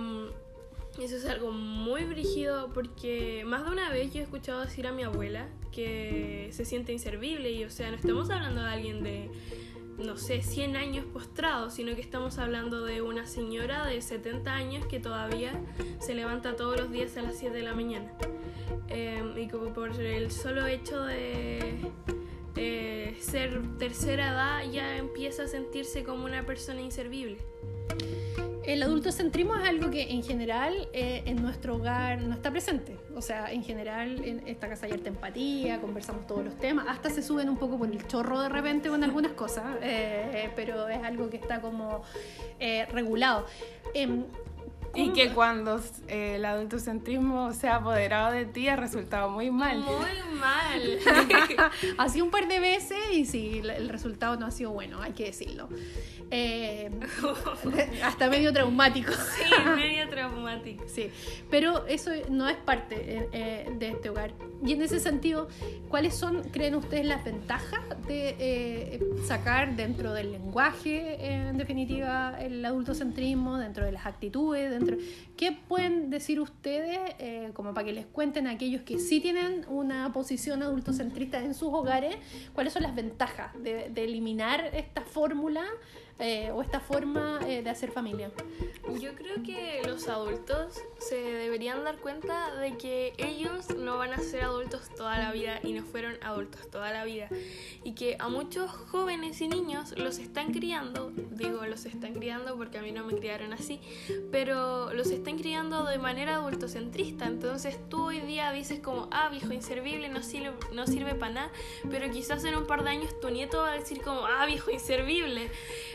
eso 1.01 1.15
es 1.15 1.25
algo 1.25 1.51
muy 1.51 2.03
brígido 2.03 2.71
porque 2.71 3.43
más 3.47 3.65
de 3.65 3.71
una 3.71 3.89
vez 3.89 4.13
yo 4.13 4.19
he 4.19 4.23
escuchado 4.23 4.61
decir 4.61 4.85
a 4.85 4.91
mi 4.91 5.01
abuela 5.01 5.47
que 5.71 6.49
se 6.51 6.65
siente 6.65 6.93
inservible 6.93 7.49
y 7.51 7.63
o 7.63 7.71
sea, 7.71 7.89
no 7.89 7.95
estamos 7.95 8.29
hablando 8.29 8.61
de 8.61 8.67
alguien 8.67 9.03
de, 9.03 9.31
no 9.97 10.17
sé, 10.17 10.41
100 10.41 10.75
años 10.75 11.05
postrado, 11.05 11.69
sino 11.69 11.95
que 11.95 12.01
estamos 12.01 12.37
hablando 12.37 12.83
de 12.83 13.01
una 13.01 13.25
señora 13.25 13.85
de 13.85 14.01
70 14.01 14.53
años 14.53 14.85
que 14.85 14.99
todavía 14.99 15.53
se 15.99 16.13
levanta 16.13 16.55
todos 16.55 16.79
los 16.79 16.91
días 16.91 17.15
a 17.17 17.21
las 17.21 17.37
7 17.37 17.55
de 17.55 17.63
la 17.63 17.73
mañana. 17.73 18.11
Em, 18.87 19.37
y 19.37 19.47
como 19.47 19.73
por 19.73 19.91
el 19.99 20.31
solo 20.31 20.67
hecho 20.67 21.03
de 21.03 21.91
ser 23.19 23.61
tercera 23.77 24.29
edad 24.29 24.71
ya 24.71 24.97
empieza 24.97 25.43
a 25.43 25.47
sentirse 25.47 26.03
como 26.03 26.25
una 26.25 26.45
persona 26.45 26.81
inservible. 26.81 27.37
El 28.65 28.81
adultocentrismo 28.81 29.57
es 29.57 29.67
algo 29.67 29.91
que 29.91 30.03
en 30.03 30.23
general 30.23 30.87
eh, 30.93 31.23
en 31.25 31.41
nuestro 31.41 31.75
hogar 31.75 32.21
no 32.21 32.33
está 32.33 32.49
presente. 32.49 32.97
O 33.13 33.21
sea, 33.21 33.51
en 33.51 33.61
general 33.61 34.23
en 34.23 34.47
esta 34.47 34.69
casa 34.69 34.85
hay 34.85 34.93
harta 34.93 35.09
empatía, 35.09 35.81
conversamos 35.81 36.25
todos 36.27 36.45
los 36.45 36.55
temas, 36.57 36.85
hasta 36.87 37.09
se 37.09 37.21
suben 37.21 37.49
un 37.49 37.57
poco 37.57 37.77
por 37.77 37.91
el 37.91 38.07
chorro 38.07 38.39
de 38.39 38.47
repente 38.47 38.87
con 38.87 39.03
algunas 39.03 39.33
cosas, 39.33 39.65
eh, 39.81 40.49
pero 40.55 40.87
es 40.87 41.03
algo 41.03 41.29
que 41.29 41.37
está 41.37 41.59
como 41.59 42.03
eh, 42.59 42.85
regulado. 42.85 43.45
Y 44.95 45.09
que 45.09 45.31
cuando 45.31 45.81
eh, 46.07 46.35
el 46.35 46.45
adultocentrismo 46.45 47.51
se 47.53 47.67
ha 47.67 47.77
apoderado 47.77 48.31
de 48.31 48.45
ti 48.45 48.67
ha 48.67 48.75
resultado 48.75 49.29
muy 49.29 49.51
mal. 49.51 49.79
Muy 49.79 50.39
mal. 50.39 52.09
sido 52.13 52.25
un 52.25 52.31
par 52.31 52.47
de 52.47 52.59
veces 52.59 52.99
y 53.11 53.25
sí, 53.25 53.61
el 53.63 53.89
resultado 53.89 54.37
no 54.37 54.45
ha 54.45 54.51
sido 54.51 54.71
bueno, 54.71 55.01
hay 55.01 55.13
que 55.13 55.25
decirlo. 55.25 55.67
Eh, 56.29 56.89
hasta 58.03 58.29
medio 58.29 58.53
traumático. 58.53 59.11
Sí, 59.11 59.51
medio 59.75 60.07
traumático. 60.09 60.83
Sí, 60.87 61.09
pero 61.49 61.85
eso 61.87 62.11
no 62.29 62.47
es 62.47 62.57
parte 62.57 63.27
eh, 63.31 63.71
de 63.77 63.89
este 63.89 64.09
hogar 64.09 64.13
hogar. 64.13 64.31
Y 64.65 64.73
en 64.73 64.81
ese 64.81 64.99
sentido, 64.99 65.49
¿cuáles 65.89 66.15
son, 66.15 66.43
creen 66.43 66.75
ustedes, 66.75 67.05
las 67.05 67.23
ventajas 67.25 67.81
de 68.07 68.35
eh, 68.39 68.99
sacar 69.25 69.75
dentro 69.75 70.13
del 70.13 70.31
lenguaje, 70.31 71.15
eh, 71.19 71.49
en 71.49 71.57
definitiva, 71.57 72.37
el 72.39 72.63
adultocentrismo, 72.63 73.57
dentro 73.57 73.85
de 73.85 73.91
las 73.91 74.05
actitudes, 74.05 74.71
dentro... 74.71 74.82
¿Qué 75.37 75.51
pueden 75.51 76.09
decir 76.09 76.39
ustedes, 76.39 76.99
eh, 77.19 77.51
como 77.53 77.73
para 77.73 77.85
que 77.85 77.93
les 77.93 78.05
cuenten 78.05 78.47
a 78.47 78.51
aquellos 78.51 78.83
que 78.83 78.99
sí 78.99 79.19
tienen 79.19 79.65
una 79.67 80.11
posición 80.13 80.61
adultocentrista 80.61 81.39
en 81.39 81.53
sus 81.53 81.69
hogares, 81.69 82.15
cuáles 82.53 82.73
son 82.73 82.83
las 82.83 82.95
ventajas 82.95 83.51
de, 83.61 83.89
de 83.89 84.03
eliminar 84.03 84.69
esta 84.73 85.01
fórmula 85.01 85.63
eh, 86.19 86.51
o 86.51 86.61
esta 86.61 86.79
forma 86.79 87.39
eh, 87.47 87.63
de 87.63 87.69
hacer 87.69 87.91
familia? 87.91 88.31
Yo 88.99 89.15
creo 89.15 89.41
que 89.43 89.81
los 89.87 90.07
adultos 90.07 90.79
se 90.99 91.15
deberían 91.15 91.83
dar 91.83 91.97
cuenta 91.97 92.53
de 92.55 92.77
que 92.77 93.13
ellos 93.17 93.75
no 93.75 93.97
van 93.97 94.13
a 94.13 94.19
ser 94.19 94.43
adultos 94.43 94.89
toda 94.95 95.17
la 95.17 95.31
vida 95.31 95.59
y 95.63 95.73
no 95.73 95.83
fueron 95.83 96.17
adultos 96.21 96.69
toda 96.69 96.91
la 96.91 97.03
vida. 97.03 97.29
Y 97.83 97.93
que 97.93 98.17
a 98.19 98.29
muchos 98.29 98.69
jóvenes 98.69 99.41
y 99.41 99.47
niños 99.47 99.97
los 99.97 100.19
están 100.19 100.53
criando, 100.53 101.11
digo 101.31 101.65
los 101.65 101.85
están 101.85 102.13
criando 102.13 102.55
porque 102.57 102.77
a 102.77 102.81
mí 102.81 102.91
no 102.91 103.05
me 103.05 103.17
criaron 103.17 103.53
así, 103.53 103.79
pero 104.31 104.93
los 104.93 105.09
están 105.09 105.37
criando 105.37 105.85
de 105.85 105.97
manera 105.97 106.35
adultocentrista. 106.35 107.25
Entonces 107.25 107.77
tú 107.89 108.05
hoy 108.05 108.19
día 108.21 108.51
dices 108.51 108.79
como, 108.79 109.07
ah, 109.11 109.29
viejo 109.29 109.53
inservible, 109.53 110.09
no 110.09 110.21
sirve, 110.21 110.53
no 110.73 110.85
sirve 110.87 111.15
para 111.15 111.33
nada, 111.33 111.51
pero 111.89 112.11
quizás 112.11 112.43
en 112.43 112.55
un 112.55 112.67
par 112.67 112.83
de 112.83 112.91
años 112.91 113.19
tu 113.19 113.29
nieto 113.29 113.59
va 113.59 113.71
a 113.71 113.77
decir 113.79 114.01
como, 114.01 114.25
ah, 114.25 114.45
viejo 114.45 114.71
inservible. 114.71 115.49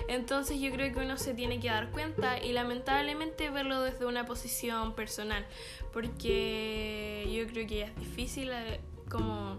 Entonces 0.09 0.59
yo 0.59 0.73
creo 0.73 0.93
que 0.93 1.01
uno 1.01 1.19
se 1.19 1.35
tiene 1.35 1.61
que 1.61 1.69
dar 1.69 1.91
cuenta 1.91 2.43
y 2.43 2.53
lamentablemente 2.53 3.51
verlo 3.51 3.83
desde 3.83 4.07
una 4.07 4.25
posición 4.25 4.95
personal, 4.95 5.47
porque 5.93 7.29
yo 7.31 7.47
creo 7.53 7.67
que 7.67 7.83
es 7.83 7.97
difícil 7.97 8.51
eh, 8.51 8.81
como 9.11 9.59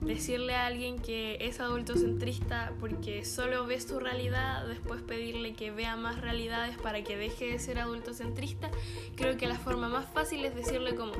decirle 0.00 0.54
a 0.54 0.66
alguien 0.66 0.98
que 0.98 1.38
es 1.40 1.60
adultocentrista 1.60 2.72
porque 2.80 3.24
solo 3.24 3.66
ves 3.66 3.84
su 3.84 4.00
realidad, 4.00 4.66
después 4.66 5.00
pedirle 5.02 5.54
que 5.54 5.70
vea 5.70 5.96
más 5.96 6.20
realidades 6.20 6.76
para 6.76 7.02
que 7.02 7.16
deje 7.16 7.52
de 7.52 7.58
ser 7.58 7.78
adultocentrista, 7.78 8.70
creo 9.16 9.36
que 9.36 9.46
la 9.46 9.56
forma 9.56 9.88
más 9.88 10.06
fácil 10.12 10.44
es 10.44 10.54
decirle 10.54 10.94
como, 10.94 11.12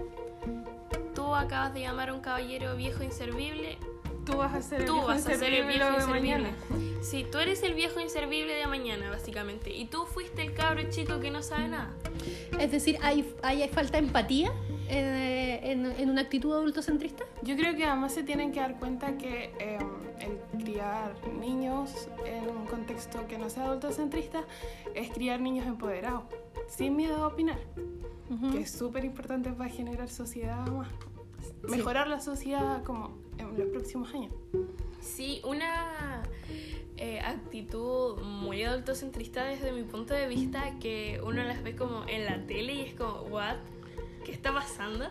tú 1.15 1.35
acabas 1.35 1.73
de 1.73 1.81
llamar 1.81 2.11
a 2.11 2.15
un 2.15 2.21
caballero 2.21 2.77
viejo 2.77 3.03
inservible, 3.03 3.79
Tú 4.25 4.37
vas 4.39 4.55
a 4.55 4.63
ser 4.63 4.81
el 4.81 4.87
tú 4.87 4.95
viejo 4.95 5.07
vas 5.09 5.27
a 5.27 5.35
ser 5.35 5.53
el 5.53 5.67
viejo 5.67 5.73
inservible 5.73 5.85
de 5.85 5.95
inservible. 5.95 6.21
mañana. 6.21 7.03
Sí, 7.03 7.27
tú 7.31 7.39
eres 7.39 7.63
el 7.63 7.75
viejo 7.75 8.01
inservible 8.01 8.55
de 8.55 8.67
mañana, 8.67 9.11
básicamente. 9.11 9.71
Y 9.71 9.87
tú 9.87 10.07
fuiste 10.07 10.43
el 10.43 10.55
cabro 10.55 10.83
chico 10.91 11.21
que 11.21 11.31
no 11.31 11.43
sabe 11.43 11.69
nada. 11.69 11.93
Es 12.59 12.71
decir, 12.71 12.99
¿hay, 13.03 13.31
hay, 13.43 13.69
falta 13.69 14.01
de 14.01 14.07
empatía 14.07 14.53
eh, 14.89 15.61
en, 15.65 15.87
en, 15.87 16.11
una 16.11 16.23
actitud 16.23 16.53
adultocentrista? 16.55 17.25
Yo 17.43 17.57
creo 17.57 17.75
que 17.77 17.85
además 17.85 18.15
se 18.15 18.23
tienen 18.23 18.53
que 18.53 18.61
dar 18.61 18.79
cuenta 18.79 19.19
que 19.19 19.53
eh, 19.59 19.79
el 20.21 20.63
criar 20.63 21.15
niños 21.39 22.09
en 22.25 22.49
un 22.49 22.65
contexto 22.67 23.27
que 23.27 23.37
no 23.37 23.51
sea 23.51 23.65
adultocentrista 23.65 24.45
es 24.95 25.11
criar 25.11 25.41
niños 25.41 25.67
empoderados, 25.67 26.23
sin 26.69 26.97
miedo 26.97 27.17
a 27.17 27.27
opinar, 27.27 27.59
uh 28.31 28.35
-huh. 28.35 28.53
que 28.53 28.61
es 28.61 28.71
súper 28.71 29.05
importante 29.05 29.51
para 29.51 29.69
generar 29.69 30.09
sociedad 30.09 30.67
más, 30.69 30.89
mejorar 31.69 32.07
sí. 32.07 32.11
la 32.11 32.21
sociedad 32.21 32.83
como 32.85 33.17
en 33.39 33.59
los 33.59 33.69
próximos 33.69 34.13
años. 34.15 34.33
Sí, 35.01 35.41
una 35.45 36.23
eh, 36.97 37.21
actitud 37.21 38.23
muy 38.23 38.63
adultocentrista 38.63 39.45
desde 39.45 39.73
mi 39.73 39.83
punto 39.83 40.15
de 40.15 40.29
vista 40.29 40.79
que 40.81 41.21
uno 41.25 41.43
las 41.43 41.63
ve 41.63 41.75
como 41.77 42.05
en 42.09 42.25
la 42.25 42.47
tele 42.47 42.75
y 42.75 42.81
es 42.83 42.95
como, 42.95 43.23
¿what? 43.23 43.57
¿Qué 44.25 44.33
está 44.33 44.55
pasando? 44.55 45.05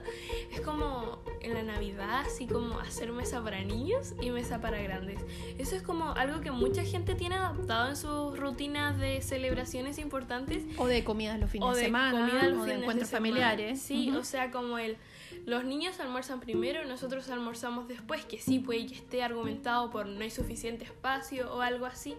Es 0.52 0.62
como 0.62 1.20
en 1.42 1.54
la 1.54 1.62
Navidad, 1.62 2.22
así 2.26 2.48
como 2.48 2.80
hacer 2.80 3.12
mesa 3.12 3.44
para 3.44 3.62
niños 3.64 4.14
y 4.22 4.32
mesa 4.32 4.60
para 4.60 4.82
grandes. 4.82 5.20
Eso 5.60 5.76
es 5.76 5.84
como 5.84 6.14
algo 6.14 6.42
que 6.42 6.50
mucha 6.50 6.84
gente 6.84 7.14
tiene 7.14 7.36
adaptado 7.36 7.90
en 7.90 7.96
sus 7.96 8.40
rutinas 8.40 8.98
de 8.98 9.22
celebraciones 9.22 10.00
importantes. 10.00 10.64
O 10.78 10.88
de 10.88 11.04
comidas 11.04 11.40
los 11.40 11.52
fines 11.52 11.76
de, 11.76 11.84
semana, 11.84 12.28
comida 12.28 12.60
o 12.60 12.66
de 12.66 12.74
encuentros 12.74 13.12
de 13.12 13.16
familiares. 13.16 13.80
Sí, 13.80 14.10
uh 14.10 14.16
-huh. 14.16 14.20
o 14.20 14.24
sea, 14.24 14.50
como 14.50 14.80
el 14.80 14.98
los 15.46 15.66
niños 15.66 16.00
almuerzan 16.00 16.40
primero, 16.40 16.86
nosotros 16.86 17.30
almorzamos 17.30 17.88
después, 17.88 18.26
que 18.26 18.40
sí 18.40 18.60
puede 18.60 18.86
que 18.88 18.96
esté 18.96 19.24
argumentado 19.24 19.92
por 19.92 20.06
no 20.06 20.22
hay 20.22 20.32
suficiente 20.32 20.86
espacio 20.86 21.54
o 21.54 21.62
algo 21.62 21.86
así, 21.86 22.16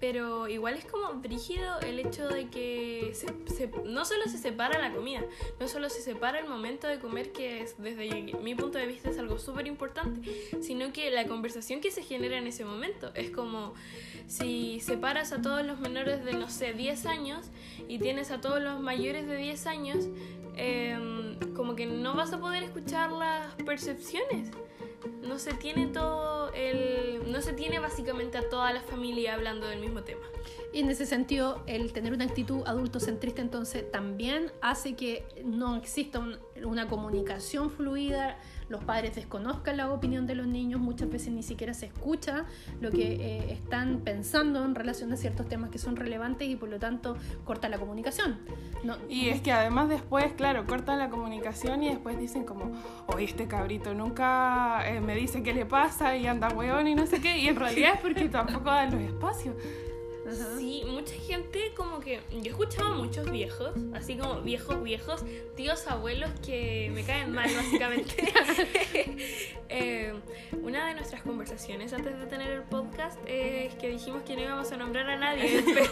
pero 0.00 0.48
igual 0.48 0.74
es 0.74 0.84
como 0.84 1.12
brígido 1.20 1.78
el 1.80 2.00
hecho 2.00 2.28
de 2.28 2.48
que 2.48 3.12
se, 3.14 3.26
se, 3.54 3.70
no 3.84 4.04
solo 4.04 4.24
se 4.24 4.38
separa 4.38 4.78
la 4.78 4.92
comida, 4.92 5.22
no 5.60 5.68
solo 5.68 5.88
se 5.90 6.00
separa 6.00 6.38
el 6.38 6.48
momento 6.48 6.88
de 6.88 6.98
comer, 6.98 7.32
que 7.32 7.62
es, 7.62 7.80
desde 7.80 8.22
mi 8.40 8.54
punto 8.54 8.78
de 8.78 8.86
vista 8.86 9.10
es 9.10 9.18
algo 9.18 9.38
súper 9.38 9.66
importante, 9.66 10.60
sino 10.60 10.92
que 10.92 11.10
la 11.10 11.26
conversación 11.26 11.80
que 11.80 11.90
se 11.90 12.02
genera 12.02 12.38
en 12.38 12.46
ese 12.46 12.64
momento 12.64 13.12
es 13.14 13.30
como 13.30 13.74
si 14.26 14.80
separas 14.80 15.32
a 15.32 15.42
todos 15.42 15.64
los 15.64 15.78
menores 15.78 16.24
de, 16.24 16.32
no 16.32 16.48
sé, 16.48 16.72
10 16.72 17.06
años 17.06 17.50
y 17.86 17.98
tienes 17.98 18.30
a 18.30 18.40
todos 18.40 18.62
los 18.62 18.80
mayores 18.80 19.26
de 19.26 19.36
10 19.36 19.66
años, 19.66 20.08
eh, 20.56 21.36
como 21.54 21.74
que 21.74 21.86
no 21.86 22.14
vas 22.14 22.32
a 22.32 22.38
poder 22.38 22.62
escuchar 22.62 23.12
las 23.12 23.54
percepciones. 23.64 24.50
No 25.20 25.38
se 25.38 25.54
tiene 25.54 25.86
todo 25.88 26.41
el. 26.54 27.30
No 27.30 27.40
se 27.40 27.52
tiene 27.52 27.78
básicamente 27.78 28.38
a 28.38 28.48
toda 28.48 28.72
la 28.72 28.80
familia 28.80 29.34
hablando 29.34 29.66
del 29.66 29.80
mismo 29.80 30.02
tema. 30.02 30.22
Y 30.72 30.80
en 30.80 30.90
ese 30.90 31.06
sentido, 31.06 31.62
el 31.66 31.92
tener 31.92 32.12
una 32.12 32.24
actitud 32.24 32.62
adultocentrista 32.66 33.42
entonces 33.42 33.90
también 33.90 34.50
hace 34.60 34.94
que 34.94 35.24
no 35.44 35.76
exista 35.76 36.18
un, 36.18 36.38
una 36.64 36.88
comunicación 36.88 37.70
fluida, 37.70 38.38
los 38.72 38.82
padres 38.84 39.14
desconozcan 39.14 39.76
la 39.76 39.92
opinión 39.92 40.26
de 40.26 40.34
los 40.34 40.46
niños, 40.46 40.80
muchas 40.80 41.10
veces 41.10 41.32
ni 41.32 41.42
siquiera 41.42 41.74
se 41.74 41.86
escucha 41.86 42.46
lo 42.80 42.90
que 42.90 43.12
eh, 43.12 43.52
están 43.52 44.00
pensando 44.00 44.64
en 44.64 44.74
relación 44.74 45.12
a 45.12 45.16
ciertos 45.16 45.46
temas 45.46 45.70
que 45.70 45.78
son 45.78 45.94
relevantes 45.94 46.48
y 46.48 46.56
por 46.56 46.70
lo 46.70 46.78
tanto 46.78 47.16
corta 47.44 47.68
la 47.68 47.78
comunicación. 47.78 48.38
No, 48.82 48.96
y 49.10 49.28
es 49.28 49.42
que 49.42 49.52
además 49.52 49.90
después, 49.90 50.32
claro, 50.32 50.66
cortan 50.66 50.98
la 50.98 51.10
comunicación 51.10 51.82
y 51.82 51.90
después 51.90 52.18
dicen 52.18 52.44
como, 52.44 52.72
oye, 53.08 53.26
este 53.26 53.46
cabrito 53.46 53.92
nunca 53.94 54.82
eh, 54.88 55.00
me 55.00 55.14
dice 55.14 55.42
qué 55.42 55.52
le 55.52 55.66
pasa 55.66 56.16
y 56.16 56.26
anda 56.26 56.41
hueón 56.48 56.88
y 56.88 56.94
no 56.94 57.06
sé 57.06 57.20
qué, 57.20 57.38
y 57.38 57.48
en 57.48 57.56
realidad 57.56 57.94
es 57.94 58.00
porque 58.00 58.28
tampoco 58.28 58.64
dan 58.70 58.92
los 58.92 59.02
espacios. 59.02 59.56
Sí, 60.56 60.84
mucha 60.86 61.14
gente 61.14 61.72
como 61.76 62.00
que 62.00 62.20
yo 62.30 62.52
escuchaba 62.52 62.94
muchos 62.94 63.30
viejos, 63.30 63.72
así 63.92 64.16
como 64.16 64.40
viejos 64.40 64.82
viejos, 64.82 65.24
tíos 65.56 65.86
abuelos 65.88 66.30
que 66.44 66.90
me 66.94 67.02
caen 67.02 67.32
mal 67.32 67.50
básicamente. 67.56 68.14
eh, 69.68 70.14
una 70.62 70.86
de 70.86 70.94
nuestras 70.94 71.22
conversaciones 71.22 71.92
antes 71.92 72.18
de 72.18 72.26
tener 72.26 72.50
el 72.50 72.62
podcast 72.62 73.18
es 73.26 73.74
que 73.74 73.88
dijimos 73.88 74.22
que 74.22 74.36
no 74.36 74.42
íbamos 74.42 74.70
a 74.70 74.76
nombrar 74.76 75.10
a 75.10 75.16
nadie, 75.16 75.64
pero 75.74 75.90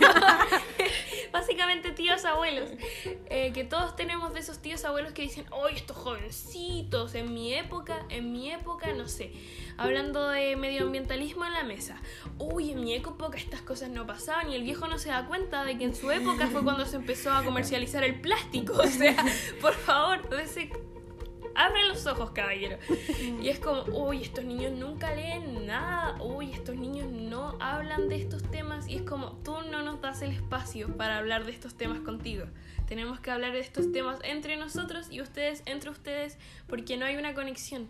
básicamente 1.32 1.90
tíos 1.92 2.24
abuelos, 2.24 2.70
eh, 3.04 3.52
que 3.52 3.64
todos 3.64 3.96
tenemos 3.96 4.32
de 4.34 4.40
esos 4.40 4.60
tíos 4.60 4.84
abuelos 4.84 5.12
que 5.12 5.22
dicen, 5.22 5.44
oye, 5.52 5.76
estos 5.76 5.96
jovencitos, 5.96 7.14
en 7.14 7.32
mi 7.32 7.54
época, 7.54 8.04
en 8.08 8.32
mi 8.32 8.50
época, 8.50 8.92
no 8.92 9.08
sé, 9.08 9.32
hablando 9.76 10.28
de 10.28 10.56
medioambientalismo 10.56 11.44
en 11.44 11.52
la 11.52 11.62
mesa, 11.62 12.00
uy, 12.38 12.72
en 12.72 12.80
mi 12.80 12.94
época 12.94 13.36
estas 13.36 13.62
cosas 13.62 13.90
no 13.90 14.06
pasaban 14.06 14.50
y 14.50 14.56
el 14.56 14.62
viejo 14.62 14.86
no 14.86 14.98
se 14.98 15.10
da 15.10 15.26
cuenta 15.26 15.64
de 15.64 15.78
que 15.78 15.84
en 15.84 15.94
su 15.94 16.10
época 16.10 16.46
fue 16.48 16.62
cuando 16.62 16.86
se 16.86 16.96
empezó 16.96 17.32
a 17.32 17.44
comercializar 17.44 18.04
el 18.04 18.20
plástico. 18.20 18.74
O 18.90 18.92
sea, 18.92 19.14
por 19.60 19.74
favor, 19.74 20.28
ese... 20.40 20.70
abre 21.54 21.86
los 21.88 22.06
ojos, 22.06 22.30
caballero. 22.30 22.78
Y 23.40 23.48
es 23.48 23.58
como, 23.58 23.82
uy, 23.84 24.22
estos 24.22 24.44
niños 24.44 24.72
nunca 24.72 25.14
leen 25.14 25.66
nada, 25.66 26.20
uy, 26.22 26.52
estos 26.52 26.76
niños 26.76 27.06
no 27.10 27.56
hablan 27.60 28.08
de 28.08 28.16
estos 28.16 28.42
temas 28.50 28.88
y 28.88 28.96
es 28.96 29.02
como, 29.02 29.32
tú 29.44 29.54
no 29.70 29.82
nos 29.82 30.00
das 30.00 30.22
el 30.22 30.32
espacio 30.32 30.96
para 30.96 31.18
hablar 31.18 31.44
de 31.44 31.52
estos 31.52 31.74
temas 31.74 32.00
contigo. 32.00 32.46
Tenemos 32.86 33.20
que 33.20 33.30
hablar 33.30 33.52
de 33.52 33.60
estos 33.60 33.92
temas 33.92 34.18
entre 34.24 34.56
nosotros 34.56 35.08
y 35.10 35.20
ustedes 35.20 35.62
entre 35.66 35.90
ustedes 35.90 36.38
porque 36.66 36.96
no 36.96 37.06
hay 37.06 37.16
una 37.16 37.34
conexión. 37.34 37.86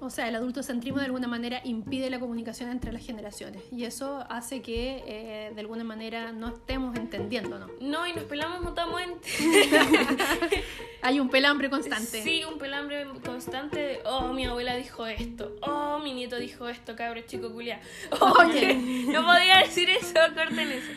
O 0.00 0.10
sea, 0.10 0.28
el 0.28 0.34
adultocentrismo 0.34 0.98
de 0.98 1.06
alguna 1.06 1.28
manera 1.28 1.60
impide 1.64 2.10
la 2.10 2.20
comunicación 2.20 2.70
entre 2.70 2.92
las 2.92 3.04
generaciones 3.04 3.62
y 3.72 3.84
eso 3.84 4.24
hace 4.28 4.62
que 4.62 5.02
eh, 5.06 5.52
de 5.54 5.60
alguna 5.60 5.84
manera 5.84 6.32
no 6.32 6.48
estemos 6.48 6.96
entendiéndonos. 6.96 7.70
No, 7.80 8.06
y 8.06 8.12
nos 8.12 8.24
pelamos 8.24 8.62
mutuamente. 8.62 9.28
Hay 11.02 11.20
un 11.20 11.28
pelambre 11.28 11.70
constante. 11.70 12.22
Sí, 12.22 12.42
un 12.44 12.58
pelambre 12.58 13.06
constante 13.24 13.78
de, 13.78 14.00
oh, 14.04 14.32
mi 14.32 14.44
abuela 14.44 14.74
dijo 14.76 15.06
esto, 15.06 15.56
oh, 15.62 15.98
mi 15.98 16.12
nieto 16.12 16.36
dijo 16.36 16.68
esto, 16.68 16.96
cabro 16.96 17.20
chico 17.22 17.52
culia. 17.52 17.80
Oye, 18.20 18.74
no 18.74 19.24
podía 19.24 19.58
decir 19.58 19.88
eso, 19.90 20.14
corten 20.34 20.72
eso. 20.72 20.92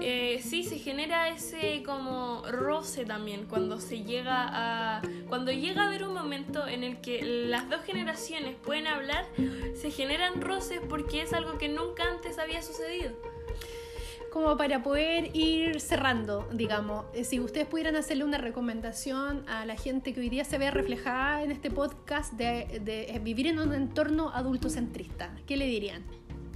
Eh, 0.00 0.40
sí, 0.42 0.64
se 0.64 0.78
genera 0.78 1.28
ese 1.28 1.82
como 1.84 2.42
roce 2.50 3.04
también 3.04 3.46
cuando 3.46 3.80
se 3.80 4.02
llega 4.02 4.48
a... 4.50 5.02
Cuando 5.28 5.52
llega 5.52 5.84
a 5.84 5.86
haber 5.86 6.04
un 6.04 6.14
momento 6.14 6.66
en 6.66 6.84
el 6.84 7.00
que 7.00 7.22
las 7.22 7.68
dos 7.70 7.82
generaciones 7.84 8.04
pueden 8.64 8.86
hablar, 8.86 9.26
se 9.74 9.90
generan 9.90 10.40
roces 10.40 10.80
porque 10.88 11.22
es 11.22 11.32
algo 11.32 11.58
que 11.58 11.68
nunca 11.68 12.04
antes 12.04 12.38
había 12.38 12.62
sucedido. 12.62 13.12
como 14.32 14.56
para 14.56 14.82
poder 14.82 15.30
ir 15.36 15.80
cerrando, 15.80 16.48
digamos, 16.52 17.04
eh, 17.14 17.22
si 17.22 17.38
ustedes 17.38 17.68
pudieran 17.68 17.94
hacerle 17.94 18.24
una 18.24 18.36
recomendación 18.36 19.48
a 19.48 19.64
la 19.64 19.76
gente 19.76 20.12
que 20.12 20.18
hoy 20.18 20.28
día 20.28 20.44
se 20.44 20.58
ve 20.58 20.72
reflejada 20.72 21.44
en 21.44 21.52
este 21.52 21.70
podcast 21.70 22.32
de, 22.32 22.80
de 22.82 23.20
vivir 23.22 23.46
en 23.46 23.60
un 23.60 23.72
entorno 23.72 24.30
adultocentrista, 24.30 25.36
¿qué 25.46 25.56
le 25.56 25.66
dirían? 25.66 26.02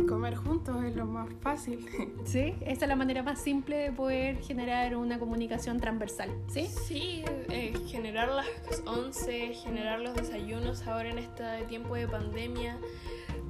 Comer 0.06 0.36
juntos 0.36 0.84
es 0.84 0.94
lo 0.94 1.06
más 1.06 1.28
fácil. 1.40 1.86
¿Sí? 2.24 2.54
Esa 2.60 2.84
es 2.84 2.88
la 2.88 2.96
manera 2.96 3.22
más 3.22 3.40
simple 3.40 3.76
de 3.76 3.92
poder 3.92 4.38
generar 4.42 4.96
una 4.96 5.18
comunicación 5.18 5.80
transversal, 5.80 6.30
¿sí? 6.48 6.66
Sí, 6.66 7.24
eh, 7.50 7.74
generar 7.88 8.28
las 8.28 8.46
once, 8.86 9.54
generar 9.54 10.00
los 10.00 10.14
desayunos 10.14 10.86
ahora 10.86 11.10
en 11.10 11.18
este 11.18 11.64
tiempo 11.68 11.94
de 11.94 12.06
pandemia. 12.06 12.78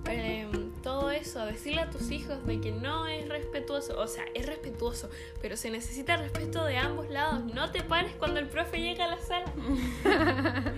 Eh, 0.09 0.49
todo 0.89 1.11
eso, 1.11 1.45
decirle 1.45 1.83
a 1.83 1.91
tus 1.91 2.11
hijos 2.11 2.47
de 2.47 2.63
que 2.63 2.73
no 2.73 3.07
es 3.07 3.29
respetuoso, 3.29 4.01
o 4.01 4.07
sea, 4.07 4.25
es 4.33 4.47
respetuoso, 4.47 5.11
pero 5.43 5.55
se 5.55 5.71
necesita 5.71 6.17
respeto 6.17 6.65
de 6.65 6.79
ambos 6.79 7.11
lados. 7.11 7.45
No 7.53 7.71
te 7.71 7.83
pares 7.83 8.15
cuando 8.19 8.41
el 8.41 8.47
profe 8.47 8.81
llega 8.81 9.05
a 9.05 9.09
la 9.09 9.19
sala. 9.19 9.53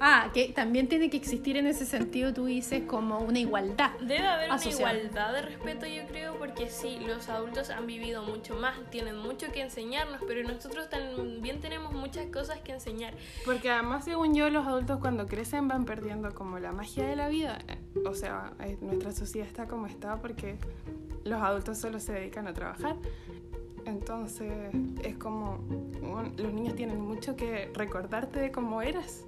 ah, 0.00 0.30
que 0.32 0.48
también 0.54 0.88
tiene 0.88 1.10
que 1.10 1.18
existir 1.18 1.58
en 1.58 1.66
ese 1.66 1.84
sentido, 1.84 2.32
tú 2.32 2.46
dices, 2.46 2.84
como 2.86 3.18
una 3.18 3.40
igualdad. 3.40 3.90
Debe 4.00 4.26
haber 4.26 4.50
una 4.50 4.64
igualdad 4.64 5.34
de 5.34 5.42
respeto, 5.42 5.84
yo 5.86 6.06
creo, 6.06 6.38
porque 6.38 6.70
sí, 6.70 6.98
los 7.06 7.28
adultos 7.28 7.68
han 7.68 7.86
vivido 7.86 8.22
mucho 8.22 8.54
más, 8.54 8.78
tienen 8.88 9.18
mucho 9.18 9.52
que 9.52 9.60
enseñarnos, 9.60 10.22
pero 10.26 10.48
nosotros 10.48 10.88
también 10.88 11.60
tenemos 11.60 11.92
muchas 11.92 12.24
cosas 12.32 12.58
que 12.60 12.72
enseñar. 12.72 13.12
Porque 13.44 13.68
además, 13.68 14.06
según 14.06 14.34
yo, 14.34 14.48
los 14.48 14.66
adultos 14.66 14.98
cuando 14.98 15.26
crecen 15.26 15.68
van 15.68 15.84
perdiendo 15.84 16.34
como 16.34 16.58
la 16.58 16.72
magia 16.72 17.06
de 17.06 17.16
la 17.16 17.28
vida. 17.28 17.58
O 18.06 18.14
sea, 18.14 18.54
nuestra 18.80 19.12
sociedad 19.12 19.41
está 19.42 19.66
como 19.66 19.86
está 19.86 20.20
porque 20.20 20.56
los 21.24 21.40
adultos 21.40 21.78
solo 21.78 22.00
se 22.00 22.12
dedican 22.12 22.46
a 22.46 22.54
trabajar. 22.54 22.96
Entonces 23.84 24.52
es 25.02 25.16
como 25.16 25.58
los 26.36 26.52
niños 26.52 26.74
tienen 26.74 27.00
mucho 27.00 27.36
que 27.36 27.70
recordarte 27.74 28.40
de 28.40 28.52
cómo 28.52 28.82
eras. 28.82 29.24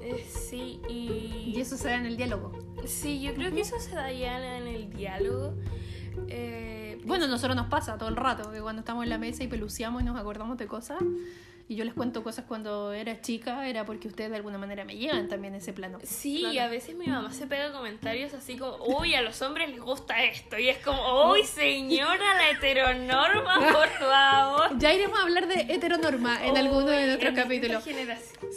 Eh, 0.00 0.26
sí, 0.28 0.80
y... 0.88 1.52
Y 1.54 1.60
eso 1.60 1.76
se 1.76 1.88
da 1.88 1.96
en 1.96 2.06
el 2.06 2.16
diálogo. 2.16 2.52
Sí, 2.86 3.20
yo 3.20 3.34
creo 3.34 3.52
que 3.52 3.60
eso 3.60 3.78
se 3.78 3.94
da 3.94 4.10
ya 4.10 4.58
en 4.58 4.66
el 4.66 4.90
diálogo. 4.90 5.54
Eh, 6.28 7.00
bueno, 7.04 7.24
a 7.24 7.28
nosotros 7.28 7.56
nos 7.56 7.68
pasa 7.68 7.96
todo 7.98 8.08
el 8.08 8.16
rato, 8.16 8.50
que 8.50 8.60
cuando 8.60 8.80
estamos 8.80 9.04
en 9.04 9.10
la 9.10 9.18
mesa 9.18 9.44
y 9.44 9.48
peluciamos 9.48 10.02
y 10.02 10.04
nos 10.04 10.18
acordamos 10.18 10.58
de 10.58 10.66
cosas, 10.66 10.98
y 11.68 11.76
yo 11.76 11.84
les 11.84 11.94
cuento 11.94 12.22
cosas 12.22 12.44
cuando 12.46 12.92
era 12.92 13.20
chica, 13.20 13.68
era 13.68 13.84
porque 13.84 14.08
ustedes 14.08 14.30
de 14.30 14.36
alguna 14.36 14.58
manera 14.58 14.84
me 14.84 14.96
llevan 14.96 15.28
también 15.28 15.54
ese 15.54 15.72
plano. 15.72 15.98
Sí, 16.02 16.58
a 16.58 16.68
veces 16.68 16.96
mi 16.96 17.06
mamá 17.06 17.32
se 17.32 17.46
pega 17.46 17.72
comentarios 17.72 18.34
así 18.34 18.56
como, 18.56 18.76
uy, 18.84 19.14
a 19.14 19.22
los 19.22 19.40
hombres 19.42 19.70
les 19.70 19.80
gusta 19.80 20.22
esto. 20.24 20.58
Y 20.58 20.68
es 20.68 20.78
como, 20.78 21.30
uy, 21.32 21.44
señora, 21.44 22.34
la 22.34 22.50
heteronorma, 22.50 23.54
por 23.72 23.88
favor. 23.88 24.78
Ya 24.78 24.92
iremos 24.92 25.18
a 25.18 25.22
hablar 25.22 25.46
de 25.46 25.72
heteronorma 25.72 26.44
en 26.44 26.56
alguno 26.56 26.86
de 26.86 27.06
nuestros 27.06 27.34
capítulos. 27.34 27.84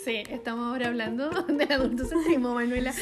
Sí, 0.03 0.23
estamos 0.29 0.67
ahora 0.67 0.87
hablando 0.87 1.29
del 1.29 1.71
adultocentrismo, 1.71 2.53
Manuela. 2.53 2.93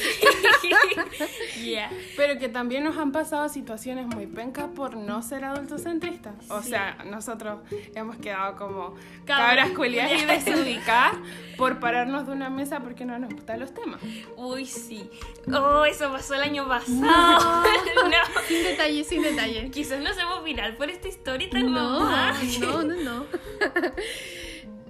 yeah. 1.64 1.90
Pero 2.16 2.40
que 2.40 2.50
también 2.50 2.84
nos 2.84 2.98
han 2.98 3.12
pasado 3.12 3.50
situaciones 3.50 4.08
muy 4.08 4.28
pencas 4.28 4.70
por 4.76 4.96
no 4.96 5.22
ser 5.22 5.46
adultocentristas. 5.46 6.50
O 6.50 6.62
sea, 6.62 6.98
nosotros 7.06 7.62
hemos 7.96 8.18
quedado 8.18 8.56
como 8.58 8.96
cabras 9.26 9.72
y 9.94 10.26
desubicar 10.26 11.16
por 11.58 11.80
pararnos 11.80 12.28
de 12.28 12.34
una 12.34 12.50
mesa 12.50 12.80
porque 12.80 13.06
no 13.06 13.18
nos 13.20 13.34
gustan 13.34 13.60
los 13.60 13.74
temas. 13.74 14.02
Uy, 14.36 14.66
sí. 14.66 15.10
Oh, 15.54 15.86
eso 15.86 16.12
pasó 16.12 16.36
el 16.36 16.42
año 16.42 16.68
pasado. 16.68 17.02
No, 18.04 18.42
Sin 18.48 18.64
detalle, 18.64 19.04
sin 19.04 19.22
detalle. 19.22 19.70
Quizás 19.72 20.02
nos 20.02 20.18
hemos 20.18 20.44
viral 20.44 20.76
por 20.76 20.90
esta 20.90 21.08
historia 21.08 21.48
no, 21.54 22.00
No, 22.00 22.84
no, 22.84 22.96
no. 22.96 23.26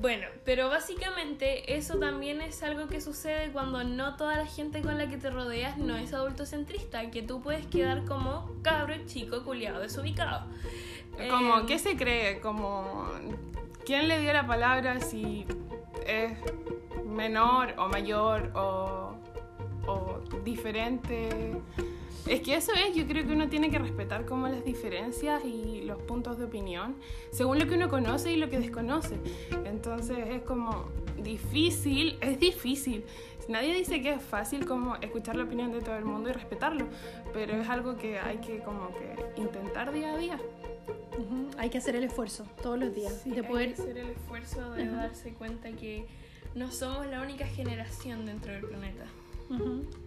Bueno, 0.03 0.27
pero 0.43 0.67
básicamente 0.67 1.77
eso 1.77 1.98
también 1.98 2.41
es 2.41 2.62
algo 2.62 2.89
que 2.89 3.00
sucede 3.00 3.53
cuando 3.53 3.86
no 3.86 4.17
toda 4.17 4.36
la 4.36 4.45
gente 4.45 4.81
con 4.81 4.98
la 4.98 5.07
que 5.07 5.15
te 5.15 5.29
rodeas 5.29 5.77
no 5.77 5.95
es 5.95 6.12
adultocentrista, 6.13 7.10
que 7.10 7.22
tú 7.22 7.41
puedes 7.41 7.65
quedar 7.67 8.03
como 8.03 8.51
cabro 8.63 8.95
chico 9.05 9.45
culiado 9.45 9.79
desubicado. 9.79 10.45
Como, 11.29 11.60
eh, 11.60 11.63
¿qué 11.67 11.79
se 11.79 11.95
cree? 11.95 12.41
Como 12.41 13.07
¿Quién 13.86 14.08
le 14.08 14.22
dio 14.22 14.32
la 14.32 14.48
palabra 14.48 15.02
si 15.02 15.46
es 16.08 16.32
menor 17.06 17.74
o 17.78 17.90
mayor 17.90 18.52
o, 18.56 19.16
diferente? 20.46 21.62
Es 22.25 22.40
que 22.40 22.56
eso 22.56 22.72
es, 22.74 22.96
yo 22.96 23.06
creo 23.06 23.28
que 23.28 23.34
uno 23.34 23.50
tiene 23.50 23.69
que 23.69 23.80
respetar 23.80 24.26
como 24.26 24.48
las 24.48 24.63
diferencias 24.63 25.43
y 25.43 25.82
los 25.82 26.02
puntos 26.02 26.38
de 26.38 26.46
opinión, 26.46 26.96
según 27.32 27.60
lo 27.60 27.67
que 27.67 27.76
uno 27.76 27.89
conoce 27.89 28.32
y 28.32 28.38
lo 28.38 28.50
que 28.50 28.58
desconoce. 28.58 29.17
Entonces 29.65 30.17
es 30.30 30.41
como 30.43 30.86
difícil, 31.22 32.17
es 32.22 32.39
difícil. 32.39 33.04
Nadie 33.50 33.76
dice 33.76 34.02
que 34.02 34.13
es 34.13 34.24
fácil 34.24 34.65
como 34.65 34.96
escuchar 34.96 35.36
la 35.36 35.43
opinión 35.43 35.74
de 35.74 35.82
todo 35.82 35.98
el 35.98 36.06
mundo 36.06 36.30
y 36.30 36.32
respetarlo, 36.32 36.88
pero 37.34 37.54
es 37.60 37.67
algo 37.67 37.98
que 37.98 38.17
hay 38.17 38.38
que 38.38 38.60
como 38.60 38.91
que 38.96 39.41
intentar 39.41 39.91
día 39.91 40.13
a 40.13 40.17
día. 40.17 40.39
Hay 41.58 41.69
que 41.69 41.78
hacer 41.78 41.95
el 41.95 42.04
esfuerzo 42.04 42.45
todos 42.62 42.80
los 42.80 42.93
días 42.93 43.23
de 43.23 43.43
poder 43.43 43.69
hay 43.69 43.76
que 43.76 43.82
hacer 43.82 43.97
el 43.97 44.10
esfuerzo 44.10 44.71
de 44.71 44.88
darse 44.88 45.34
cuenta 45.34 45.71
que 45.71 46.08
no 46.56 46.71
somos 46.71 47.08
la 47.08 47.21
única 47.21 47.45
generación 47.45 48.26
dentro 48.26 48.52
del 48.52 48.65
planeta. 48.65 49.06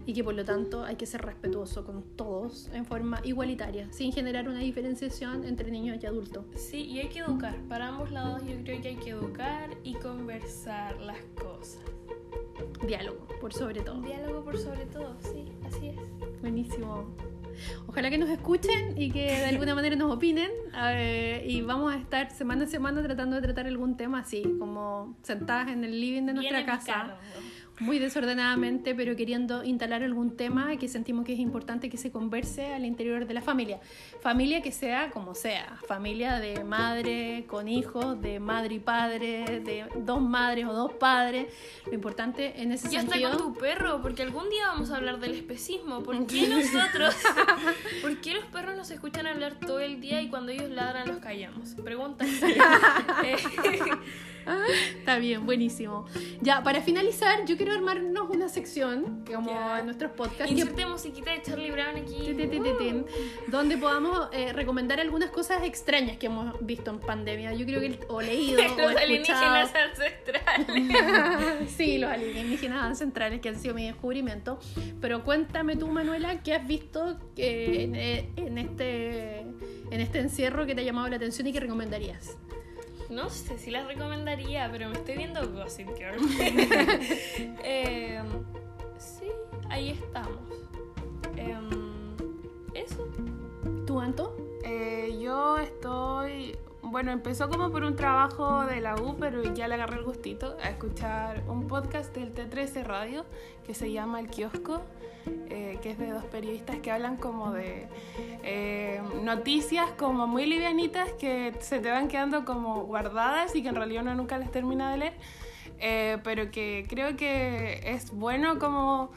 Y 0.07 0.12
que 0.12 0.25
por 0.25 0.35
lo 0.35 0.45
tanto 0.45 0.83
hay 0.85 0.97
que 0.97 1.07
ser 1.07 1.23
respetuoso 1.23 1.85
con 1.85 2.03
todos 2.16 2.69
en 2.73 2.85
forma 2.85 3.21
igualitaria, 3.23 3.87
sin 3.92 4.12
generar 4.12 4.49
una 4.49 4.61
diferenciación 4.61 5.45
entre 5.45 5.71
niños 5.71 5.99
y 6.03 6.07
adultos. 6.07 6.45
Sí, 6.57 6.85
y 6.85 6.99
hay 6.99 7.09
que 7.09 7.21
educar. 7.21 7.57
Para 7.69 7.88
ambos 7.88 8.11
lados 8.11 8.42
yo 8.45 8.57
creo 8.64 8.81
que 8.81 8.88
hay 8.88 8.97
que 8.97 9.11
educar 9.11 9.71
y 9.85 9.95
conversar 9.95 11.01
las 11.01 11.19
cosas. 11.40 11.81
Diálogo, 12.87 13.27
por 13.40 13.53
sobre 13.53 13.83
todo. 13.83 14.01
Diálogo 14.01 14.42
por 14.42 14.59
sobre 14.59 14.87
todo, 14.87 15.16
sí, 15.21 15.45
así 15.64 15.88
es. 15.88 16.40
Buenísimo. 16.40 17.07
Ojalá 17.97 18.11
que 18.11 18.19
nos 18.19 18.29
escuchen 18.29 18.93
y 18.99 19.11
que 19.11 19.25
de 19.25 19.47
alguna 19.47 19.75
manera 19.75 19.97
nos 19.97 20.13
opinen. 20.13 20.51
y 21.47 21.63
vamos 21.63 21.95
a 21.95 21.97
estar 21.97 22.31
semana 22.31 22.65
a 22.65 22.67
semana 22.67 23.03
tratando 23.03 23.37
de 23.37 23.41
tratar 23.41 23.67
algún 23.67 23.97
tema 23.97 24.19
así, 24.19 24.43
como 24.59 25.17
sentadas 25.23 25.69
en 25.69 25.83
el 25.83 25.99
living 25.99 26.27
de 26.27 26.35
nuestra 26.35 26.67
casa 26.67 27.17
muy 27.81 27.99
desordenadamente, 27.99 28.95
pero 28.95 29.17
queriendo 29.17 29.62
instalar 29.62 30.03
algún 30.03 30.37
tema 30.37 30.77
que 30.77 30.89
sentimos 30.89 31.25
que 31.25 31.35
es 31.35 31.39
importante 31.39 31.91
que 31.91 31.97
se 31.97 32.11
converse 32.11 32.73
al 32.73 32.85
interior 32.85 33.27
de 33.27 33.35
la 33.35 33.43
familia. 33.43 33.81
Familia 34.21 34.62
que 34.62 34.73
sea 34.73 35.11
como 35.11 35.35
sea, 35.35 35.79
familia 35.87 36.39
de 36.41 36.65
madre 36.65 37.45
con 37.47 37.69
hijos, 37.69 38.21
de 38.21 38.41
madre 38.41 38.77
y 38.77 38.79
padre, 38.79 39.61
de 39.61 39.85
dos 39.97 40.23
madres 40.23 40.67
o 40.67 40.73
dos 40.73 40.93
padres. 40.95 41.53
Lo 41.87 41.95
importante 41.95 42.62
en 42.62 42.73
ese 42.73 42.89
sentido... 42.89 43.12
Ya 43.12 43.29
está 43.29 43.37
con 43.37 43.55
tu 43.55 43.61
perro, 43.61 44.01
porque 44.01 44.23
algún 44.23 44.49
día 44.49 44.69
vamos 44.69 44.91
a 44.91 44.97
hablar 44.97 45.21
del 45.21 45.35
especismo. 45.35 46.03
¿Por 46.03 46.27
qué 46.27 46.49
nosotros, 46.49 47.15
por 48.01 48.21
qué 48.21 48.35
los 48.35 48.45
perros 48.47 48.77
nos 48.77 48.91
escuchan 48.91 49.27
hablar 49.27 49.59
todo 49.61 49.81
el 49.81 50.01
día 50.01 50.23
y 50.23 50.29
cuando 50.29 50.53
ellos 50.53 50.71
ladran 50.71 51.09
los 51.09 51.19
callamos? 51.19 51.75
Pregunta. 51.75 52.25
Está 54.99 55.19
bien, 55.19 55.45
buenísimo. 55.45 56.07
Ya, 56.41 56.63
para 56.63 56.81
finalizar, 56.81 57.45
yo 57.47 57.57
quiero 57.57 57.73
armarnos 57.73 58.31
una 58.31 58.49
sección, 58.49 59.25
como 59.27 59.51
en 59.77 59.87
nuestros 59.87 60.13
podcasts. 60.13 60.51
Inserte 60.51 60.87
musiquita 60.87 61.33
de 61.33 61.43
Charlie 61.43 61.71
Brown 61.71 61.97
aquí. 61.97 62.37
donde 63.49 63.77
podamos 63.77 64.29
eh, 64.33 64.53
recomendar 64.53 65.01
algunas 65.01 65.31
cosas 65.31 65.63
extrañas 65.65 66.17
que 66.17 66.27
hemos 66.27 66.55
visto 66.65 66.91
en 66.91 67.01
pandemia. 67.01 67.53
Yo 67.55 67.67
creo 67.67 67.81
que, 67.81 67.99
o 68.09 68.21
leído, 68.21 68.63
los 68.77 68.79
o 68.79 68.99
alienígenas 68.99 69.73
ancestrales. 69.75 71.71
sí, 71.77 71.99
los 71.99 72.11
alienígenas 72.11 72.85
ancestrales, 72.85 73.41
que 73.41 73.49
han 73.49 73.59
sido 73.59 73.75
mi 73.75 73.87
descubrimiento. 73.87 74.59
Pero 75.01 75.25
cuéntame 75.25 75.77
tú, 75.77 75.89
Manuela, 75.89 76.43
¿qué 76.43 76.55
has 76.55 76.67
visto 76.67 77.19
en, 77.37 77.95
eh, 77.95 78.31
en, 78.37 78.59
este, 78.59 79.41
en 79.41 80.01
este 80.01 80.21
encierro 80.21 80.67
que 80.67 80.75
te 80.75 80.83
ha 80.83 80.85
llamado 80.85 81.09
la 81.09 81.17
atención 81.17 81.47
y 81.47 81.53
que 81.53 81.61
recomendarías? 81.61 82.37
No 83.11 83.31
sé 83.31 83.59
si 83.59 83.71
las 83.71 83.87
recomendaría, 83.87 84.69
pero 84.71 84.88
me 84.88 84.95
estoy 84.95 85.16
viendo 85.16 85.49
Gossip 85.53 85.88
Girl. 85.97 86.16
Em, 87.62 88.27
sí, 88.99 89.27
ahí 89.69 89.90
estamos. 89.90 90.40
Em, 91.37 92.16
eso. 92.75 93.09
¿Tú, 93.87 94.01
Anto? 94.01 94.37
Eh, 94.64 95.19
yo 95.21 95.59
estoy. 95.59 96.56
Bueno, 96.97 97.13
empezó 97.13 97.51
como 97.51 97.71
por 97.71 97.85
un 97.85 97.95
trabajo 97.95 98.65
de 98.65 98.81
la 98.81 98.95
U, 98.95 99.19
pero 99.21 99.43
ya 99.53 99.69
le 99.69 99.75
agarré 99.75 99.97
el 99.99 100.05
gustito 100.05 100.57
a 100.63 100.71
escuchar 100.71 101.43
un 101.47 101.69
podcast 101.69 102.17
del 102.17 102.35
T13 102.35 102.85
Radio 102.85 103.27
que 103.67 103.75
se 103.75 103.93
llama 103.93 104.19
El 104.19 104.29
Kiosco 104.29 104.81
eh, 105.51 105.79
que 105.83 105.91
es 105.91 105.99
de 105.99 106.11
dos 106.11 106.25
periodistas 106.25 106.79
que 106.79 106.91
hablan 106.91 107.19
como 107.19 107.53
de 107.53 107.87
eh, 108.43 109.03
noticias 109.23 109.91
como 109.99 110.27
muy 110.27 110.47
livianitas 110.47 111.13
que 111.21 111.53
se 111.61 111.81
te 111.81 111.91
van 111.91 112.09
quedando 112.09 112.47
como 112.47 112.85
guardadas 112.85 113.55
y 113.55 113.63
que 113.63 113.69
en 113.69 113.75
realidad 113.75 114.03
uno 114.03 114.15
nunca 114.15 114.39
les 114.39 114.51
termina 114.51 114.91
de 114.91 114.97
leer. 114.97 115.13
eh, 115.79 116.17
pero 116.25 116.51
que 116.51 116.87
creo 116.89 117.15
que 117.15 117.79
es 117.85 118.11
bueno 118.11 118.59
como 118.59 119.11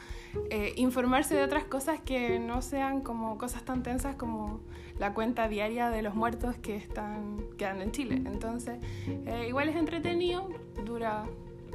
eh, 0.50 0.74
informarse 0.76 1.36
de 1.36 1.44
otras 1.44 1.64
cosas 1.64 2.00
que 2.00 2.40
no 2.40 2.62
sean 2.62 3.02
como 3.02 3.38
cosas 3.38 3.64
tan 3.64 3.84
tensas 3.84 4.16
como 4.16 4.62
la 4.98 5.14
cuenta 5.14 5.48
diaria 5.48 5.90
de 5.90 6.02
los 6.02 6.14
muertos 6.14 6.56
que 6.58 6.76
están 6.76 7.42
quedando 7.58 7.84
en 7.84 7.92
Chile. 7.92 8.16
Entonces, 8.26 8.80
eh, 9.26 9.46
igual 9.48 9.70
es 9.70 9.76
entretenido, 9.76 10.50
dura 10.86 11.26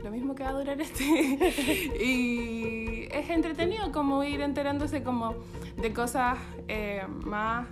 lo 0.02 0.10
mismo 0.10 0.34
que 0.34 0.42
va 0.42 0.50
a 0.50 0.52
durar 0.52 0.80
este. 0.80 1.04
y 2.04 3.08
es 3.10 3.30
entretenido 3.30 3.90
como 3.92 4.22
ir 4.22 4.40
enterándose 4.40 5.02
como 5.02 5.34
de 5.76 5.92
cosas 5.92 6.38
eh, 6.68 7.02
más 7.24 7.66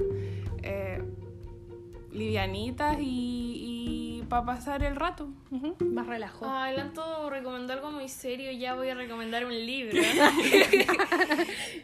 livianitas 2.12 2.98
y, 3.00 3.04
y 3.04 4.01
para 4.28 4.44
pasar 4.44 4.82
el 4.82 4.96
rato. 4.96 5.28
Ujú, 5.50 5.76
Más 5.84 6.06
relajo. 6.06 6.46
Ay, 6.48 6.76
Lanto 6.76 7.28
recomendó 7.30 7.72
algo 7.72 7.90
muy 7.90 8.08
serio, 8.08 8.50
ya 8.52 8.74
voy 8.74 8.88
a 8.88 8.94
recomendar 8.94 9.44
un 9.44 9.54
libro. 9.54 10.00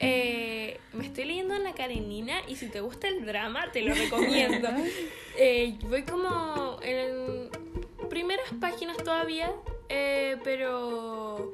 Eh, 0.01 0.79
me 0.93 1.07
estoy 1.07 1.25
leyendo 1.25 1.57
La 1.59 1.73
Karenina 1.73 2.41
y 2.49 2.57
si 2.57 2.69
te 2.69 2.81
gusta 2.81 3.09
el 3.09 3.25
drama, 3.27 3.71
te 3.73 3.83
lo 3.83 3.95
recomiendo. 3.95 4.69
Eh, 5.41 5.77
voy 5.83 6.03
como 6.03 6.81
en 6.83 7.49
primeras 8.11 8.47
páginas 8.61 8.97
todavía, 8.97 9.53
eh, 9.89 10.37
pero 10.43 11.53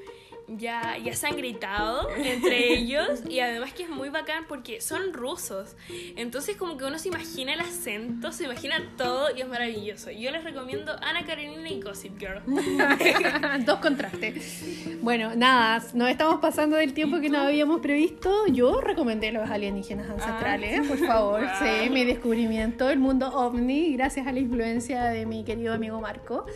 ya, 0.49 0.97
ya 0.99 1.15
se 1.15 1.27
han 1.27 1.37
gritado 1.37 2.09
entre 2.17 2.73
ellos 2.75 3.23
y 3.29 3.41
además 3.41 3.73
que 3.73 3.85
es 3.85 3.89
muy 3.89 4.09
bacán 4.09 4.45
porque 4.49 4.81
son 4.81 5.13
rusos. 5.13 5.77
Entonces 6.17 6.57
como 6.57 6.77
que 6.77 6.85
uno 6.85 6.99
se 6.99 7.09
imagina 7.09 7.55
el 7.55 7.61
acento, 7.61 8.33
se 8.33 8.45
imagina 8.45 8.77
todo 8.97 9.35
y 9.37 9.41
es 9.41 9.49
maravilloso. 9.49 10.11
Yo 10.11 10.31
les 10.31 10.45
recomiendo 10.45 10.93
Ana 11.03 11.25
Karenina 11.25 11.69
y 11.69 11.81
Gossip 11.81 12.19
Girl. 12.19 12.43
Dos 13.65 13.79
contrastes. 13.79 14.99
Bueno, 15.03 15.35
nada, 15.35 15.85
nos 15.95 16.09
estamos 16.09 16.41
pasando 16.41 16.77
del 16.77 16.95
tiempo 16.95 17.21
que 17.21 17.29
nos 17.29 17.47
habíamos 17.47 17.81
previsto. 17.81 18.47
Yo 18.49 18.81
recomendé 18.81 19.33
los 19.33 19.49
alienígenas 19.51 20.09
ancestrales, 20.11 20.87
por 20.87 20.99
favor. 20.99 21.41
Wow. 21.41 21.51
Sí, 21.59 21.91
mi 21.91 22.05
descubrimiento, 22.05 22.89
el 22.91 22.99
mundo 22.99 23.29
ovni, 23.29 23.93
gracias 23.95 24.27
a 24.27 24.33
la 24.33 24.41
influencia 24.41 25.05
de 25.05 25.27
mi 25.27 25.45
querido 25.45 25.75
amigo 25.75 26.01
Marco. 26.01 26.47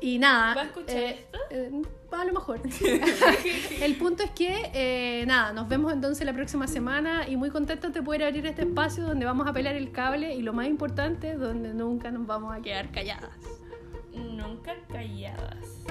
Y 0.00 0.18
nada. 0.18 0.54
¿Va 0.54 0.62
a 0.62 0.64
escuchar 0.64 0.96
esto? 0.96 1.38
eh, 1.50 1.82
a 2.12 2.24
lo 2.24 2.32
mejor. 2.32 2.60
el 3.82 3.96
punto 3.96 4.22
es 4.22 4.30
que, 4.30 4.70
eh, 4.74 5.24
nada, 5.26 5.52
nos 5.52 5.68
vemos 5.68 5.92
entonces 5.92 6.24
la 6.26 6.32
próxima 6.32 6.66
semana 6.66 7.28
y 7.28 7.36
muy 7.36 7.50
contentos 7.50 7.92
de 7.92 8.02
poder 8.02 8.24
abrir 8.24 8.46
este 8.46 8.62
espacio 8.62 9.04
donde 9.04 9.26
vamos 9.26 9.46
a 9.46 9.52
pelar 9.52 9.76
el 9.76 9.92
cable 9.92 10.34
y 10.34 10.42
lo 10.42 10.52
más 10.52 10.66
importante, 10.66 11.34
donde 11.34 11.74
nunca 11.74 12.10
nos 12.10 12.26
vamos 12.26 12.54
a 12.54 12.60
quedar 12.60 12.90
calladas. 12.90 13.30
Nunca 14.12 14.74
calladas. 14.88 15.84